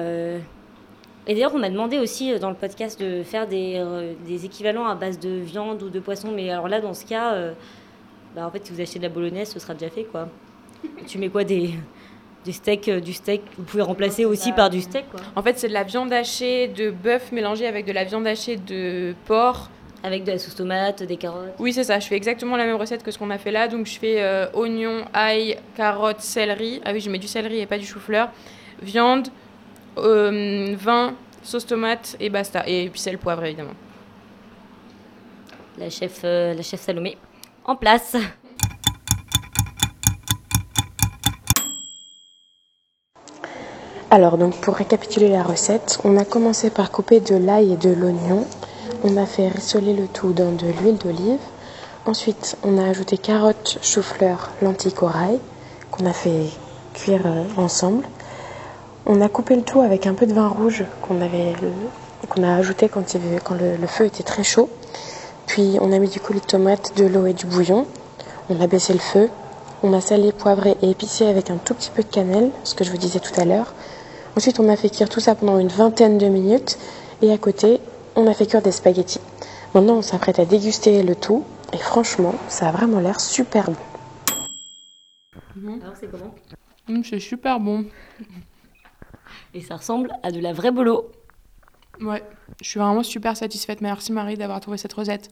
Euh, 1.28 1.32
et 1.32 1.34
d'ailleurs, 1.34 1.54
on 1.56 1.60
m'a 1.60 1.70
demandé 1.70 2.00
aussi 2.00 2.38
dans 2.40 2.50
le 2.50 2.56
podcast 2.56 3.00
de 3.02 3.24
faire 3.24 3.48
des, 3.48 3.84
des, 4.26 4.46
équivalents 4.46 4.88
à 4.88 4.96
base 4.96 5.20
de 5.20 5.30
viande 5.30 5.84
ou 5.84 5.90
de 5.90 6.00
poisson. 6.00 6.32
Mais 6.34 6.50
alors 6.50 6.68
là, 6.68 6.82
dans 6.82 6.94
ce 6.94 7.06
cas, 7.06 7.36
bah, 8.36 8.48
en 8.48 8.52
fait, 8.52 8.66
si 8.66 8.74
vous 8.74 8.82
achetez 8.82 9.00
de 9.00 9.04
la 9.04 9.10
bolognaise, 9.10 9.50
ce 9.50 9.60
sera 9.60 9.74
déjà 9.74 9.92
fait, 9.92 10.04
quoi. 10.04 10.28
tu 11.08 11.18
mets 11.18 11.30
quoi 11.30 11.44
des, 11.44 11.72
du 12.46 12.54
steak, 12.54 12.88
euh, 12.88 13.00
du 13.00 13.14
steak, 13.14 13.42
vous 13.58 13.64
pouvez 13.64 13.84
remplacer 13.84 14.26
aussi 14.26 14.52
par 14.52 14.70
du 14.70 14.82
steak. 14.82 15.06
Quoi. 15.12 15.20
En 15.36 15.44
fait, 15.44 15.60
c'est 15.60 15.68
de 15.68 15.74
la 15.74 15.84
viande 15.84 16.12
hachée 16.12 16.68
de 16.68 16.90
bœuf 16.90 17.32
mélangée 17.32 17.68
avec 17.68 17.86
de 17.86 17.92
la 17.92 18.04
viande 18.04 18.26
hachée 18.28 18.58
de 18.58 19.14
porc. 19.26 19.70
Avec 20.04 20.24
de 20.24 20.32
la 20.32 20.40
sauce 20.40 20.56
tomate, 20.56 21.04
des 21.04 21.18
carottes. 21.18 21.54
Oui, 21.60 21.74
c'est 21.74 21.84
ça. 21.84 22.00
Je 22.00 22.08
fais 22.08 22.16
exactement 22.16 22.58
la 22.58 22.66
même 22.66 22.76
recette 22.76 23.04
que 23.04 23.12
ce 23.12 23.20
qu'on 23.20 23.30
a 23.30 23.38
fait 23.38 23.52
là. 23.52 23.68
Donc, 23.68 23.86
je 23.86 24.00
fais 24.00 24.20
euh, 24.20 24.48
oignon, 24.54 25.06
ail, 25.14 25.60
carottes, 25.76 26.22
céleri. 26.22 26.82
Ah 26.84 26.92
oui, 26.92 27.02
je 27.02 27.12
mets 27.12 27.20
du 27.20 27.28
céleri 27.28 27.60
et 27.60 27.68
pas 27.68 27.78
du 27.78 27.86
chou-fleur. 27.86 28.30
Viande, 28.82 29.28
euh, 29.98 30.76
vin, 30.78 31.16
sauce 31.44 31.66
tomate 31.66 32.16
et 32.20 32.30
basta. 32.30 32.68
Et 32.68 32.90
puis 32.90 33.00
sel, 33.00 33.18
poivre, 33.18 33.44
évidemment. 33.44 33.76
La 35.78 35.90
chef, 35.90 36.22
euh, 36.24 36.54
la 36.54 36.62
chef 36.62 36.82
Salomé, 36.82 37.18
en 37.66 37.76
place. 37.76 38.16
Alors 44.14 44.38
donc 44.38 44.60
pour 44.60 44.76
récapituler 44.76 45.30
la 45.30 45.42
recette, 45.42 46.00
on 46.04 46.18
a 46.18 46.26
commencé 46.26 46.70
par 46.70 46.92
couper 46.92 47.22
de 47.22 47.36
l'ail 47.36 47.72
et 47.72 47.78
de 47.78 47.92
l'oignon. 47.92 48.46
On 49.06 49.16
a 49.16 49.26
fait 49.26 49.48
rissoler 49.48 49.94
le 49.94 50.06
tout 50.08 50.34
dans 50.34 50.52
de 50.52 50.68
l'huile 50.68 50.98
d'olive. 50.98 51.40
Ensuite, 52.06 52.58
on 52.64 52.78
a 52.78 52.90
ajouté 52.90 53.18
carottes, 53.18 53.80
chou-fleur, 53.82 54.50
lentilles 54.62 54.94
corail 54.94 55.40
qu'on 55.92 56.06
a 56.06 56.12
fait 56.12 56.50
cuire 56.94 57.26
euh, 57.26 57.44
ensemble. 57.56 58.04
On 59.06 59.20
a 59.22 59.30
coupé 59.30 59.56
le 59.56 59.64
tout 59.64 59.82
avec 59.82 60.06
un 60.08 60.14
peu 60.14 60.26
de 60.26 60.34
vin 60.34 60.48
rouge 60.48 60.84
qu'on 61.02 61.22
avait 61.22 61.54
qu'on 62.30 62.44
a 62.44 62.56
ajouté 62.56 62.88
quand, 62.88 63.14
il, 63.14 63.22
quand 63.44 63.56
le, 63.56 63.76
le, 63.76 63.88
feu 63.88 64.06
était 64.06 64.24
très 64.24 64.44
chaud. 64.44 64.70
Puis 65.48 65.78
on 65.82 65.92
a 65.92 66.00
mis 66.00 66.08
du 66.08 66.20
coulis 66.20 66.40
de 66.40 66.46
tomate, 66.46 66.96
de 66.96 67.06
l'eau 67.06 67.26
et 67.26 67.34
du 67.34 67.46
bouillon. 67.46 67.88
On 68.50 68.62
a 68.62 68.68
baissé 68.68 68.94
le 68.94 69.00
feu. 69.00 69.30
On 69.84 69.94
a 69.94 70.02
salé, 70.02 70.32
poivré 70.32 70.76
et 70.82 70.92
épicé 70.92 71.26
avec 71.26 71.50
un 71.50 71.58
tout 71.58 71.74
petit 71.74 71.90
peu 71.90 72.04
de 72.04 72.08
cannelle, 72.08 72.52
ce 72.64 72.76
que 72.76 72.84
je 72.84 72.92
vous 72.92 72.98
disais 72.98 73.20
tout 73.20 73.34
à 73.40 73.46
l'heure. 73.46 73.74
Ensuite, 74.38 74.60
on 74.60 74.70
a 74.70 74.76
fait 74.76 74.90
cuire 74.90 75.10
tout 75.10 75.20
ça 75.20 75.34
pendant 75.36 75.58
une 75.58 75.68
vingtaine 75.70 76.18
de 76.18 76.28
minutes. 76.28 76.78
Et 77.24 77.32
à 77.32 77.38
côté, 77.38 77.80
on 78.16 78.28
a 78.28 78.34
fait 78.34 78.46
cuire 78.46 78.62
des 78.62 78.72
spaghettis. 78.72 79.20
Maintenant, 79.74 79.96
on 79.96 80.02
s'apprête 80.02 80.38
à 80.40 80.46
déguster 80.46 81.02
le 81.02 81.16
tout. 81.16 81.44
Et 81.74 81.78
franchement, 81.78 82.36
ça 82.48 82.68
a 82.68 82.72
vraiment 82.72 83.00
l'air 83.00 83.20
super 83.20 83.72
bon. 83.72 83.76
Mmh. 85.56 85.82
Alors, 85.82 85.96
c'est 86.00 86.12
comment? 86.12 86.34
Mmh, 86.88 87.02
C'est 87.04 87.20
super 87.20 87.60
bon. 87.60 87.86
Et 89.54 89.62
ça 89.62 89.78
ressemble 89.78 90.12
à 90.24 90.32
de 90.32 90.40
la 90.40 90.54
vraie 90.54 90.72
bolo. 90.72 91.12
Ouais, 92.00 92.24
je 92.62 92.70
suis 92.70 92.80
vraiment 92.80 93.04
super 93.04 93.36
satisfaite. 93.36 93.82
Merci 93.82 94.12
Marie 94.12 94.38
d'avoir 94.38 94.60
trouvé 94.60 94.78
cette 94.78 94.94
recette. 94.94 95.30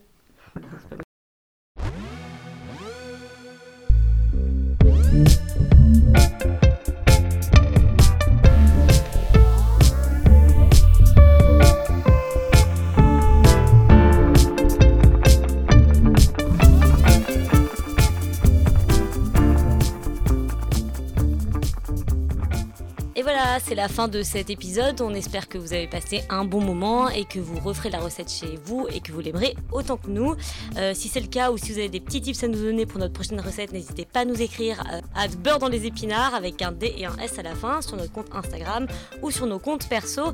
C'est 23.63 23.75
la 23.75 23.88
fin 23.88 24.07
de 24.07 24.24
cet 24.24 24.50
épisode. 24.50 25.01
On 25.01 25.13
espère 25.13 25.48
que 25.48 25.57
vous 25.57 25.74
avez 25.74 25.88
passé 25.88 26.24
un 26.29 26.45
bon 26.45 26.62
moment 26.62 27.09
et 27.09 27.25
que 27.25 27.39
vous 27.39 27.59
referez 27.59 27.89
la 27.89 27.99
recette 27.99 28.32
chez 28.32 28.58
vous 28.65 28.88
et 28.89 29.01
que 29.01 29.12
vous 29.12 29.19
l'aimerez 29.19 29.56
autant 29.71 29.97
que 29.97 30.10
nous. 30.10 30.36
Euh, 30.77 30.93
si 30.95 31.10
c'est 31.10 31.19
le 31.19 31.27
cas 31.27 31.51
ou 31.51 31.58
si 31.58 31.71
vous 31.71 31.80
avez 31.80 31.89
des 31.89 31.99
petits 31.99 32.21
tips 32.21 32.43
à 32.43 32.47
nous 32.47 32.60
donner 32.60 32.86
pour 32.86 32.99
notre 32.99 33.13
prochaine 33.13 33.39
recette, 33.39 33.71
n'hésitez 33.71 34.06
pas 34.06 34.21
à 34.21 34.25
nous 34.25 34.41
écrire 34.41 34.84
à 35.15 35.27
beurre 35.27 35.60
dans 35.60 35.67
les 35.67 35.86
épinards 35.86 36.34
avec 36.34 36.62
un 36.62 36.71
D 36.71 36.93
et 36.97 37.06
un 37.06 37.17
S 37.17 37.38
à 37.38 37.43
la 37.43 37.56
fin 37.56 37.82
sur 37.82 37.97
notre 37.97 38.12
compte 38.12 38.34
Instagram 38.34 38.88
ou 39.21 39.30
sur 39.32 39.45
nos 39.45 39.60
comptes 39.60 39.88
perso. 39.88 40.34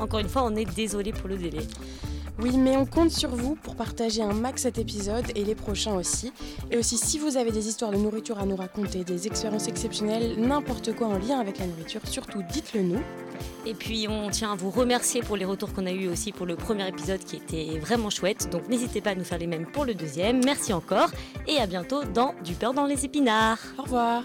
Encore 0.00 0.20
une 0.20 0.28
fois, 0.28 0.42
on 0.44 0.56
est 0.56 0.64
désolé 0.74 1.12
pour 1.12 1.28
le 1.28 1.36
délai. 1.36 1.66
Oui, 2.40 2.56
mais 2.56 2.76
on 2.76 2.84
compte 2.84 3.10
sur 3.10 3.30
vous 3.30 3.54
pour 3.54 3.76
partager 3.76 4.20
un 4.20 4.32
max 4.32 4.62
cet 4.62 4.78
épisode 4.78 5.24
et 5.36 5.44
les 5.44 5.54
prochains 5.54 5.94
aussi. 5.94 6.32
Et 6.70 6.76
aussi, 6.76 6.96
si 6.98 7.18
vous 7.18 7.36
avez 7.36 7.52
des 7.52 7.68
histoires 7.68 7.92
de 7.92 7.96
nourriture 7.96 8.38
à 8.38 8.46
nous 8.46 8.56
raconter, 8.56 9.04
des 9.04 9.26
expériences 9.26 9.68
exceptionnelles, 9.68 10.34
n'importe 10.38 10.94
quoi 10.96 11.06
en 11.06 11.18
lien 11.18 11.38
avec 11.38 11.58
la 11.58 11.66
nourriture, 11.66 12.00
surtout 12.04 12.42
dites-le 12.50 12.82
nous. 12.82 13.02
Et 13.66 13.74
puis, 13.74 14.06
on 14.08 14.30
tient 14.30 14.52
à 14.52 14.56
vous 14.56 14.70
remercier 14.70 15.22
pour 15.22 15.36
les 15.36 15.44
retours 15.44 15.72
qu'on 15.72 15.86
a 15.86 15.92
eu 15.92 16.08
aussi 16.08 16.32
pour 16.32 16.46
le 16.46 16.56
premier 16.56 16.88
épisode 16.88 17.20
qui 17.20 17.36
était 17.36 17.78
vraiment 17.78 18.10
chouette. 18.10 18.48
Donc, 18.50 18.68
n'hésitez 18.68 19.00
pas 19.00 19.10
à 19.10 19.14
nous 19.14 19.24
faire 19.24 19.38
les 19.38 19.46
mêmes 19.46 19.66
pour 19.66 19.84
le 19.84 19.94
deuxième. 19.94 20.44
Merci 20.44 20.72
encore 20.72 21.10
et 21.46 21.58
à 21.58 21.66
bientôt 21.66 22.02
dans 22.04 22.34
Du 22.44 22.54
beurre 22.54 22.74
dans 22.74 22.86
les 22.86 23.04
épinards. 23.04 23.60
Au 23.78 23.82
revoir. 23.82 24.24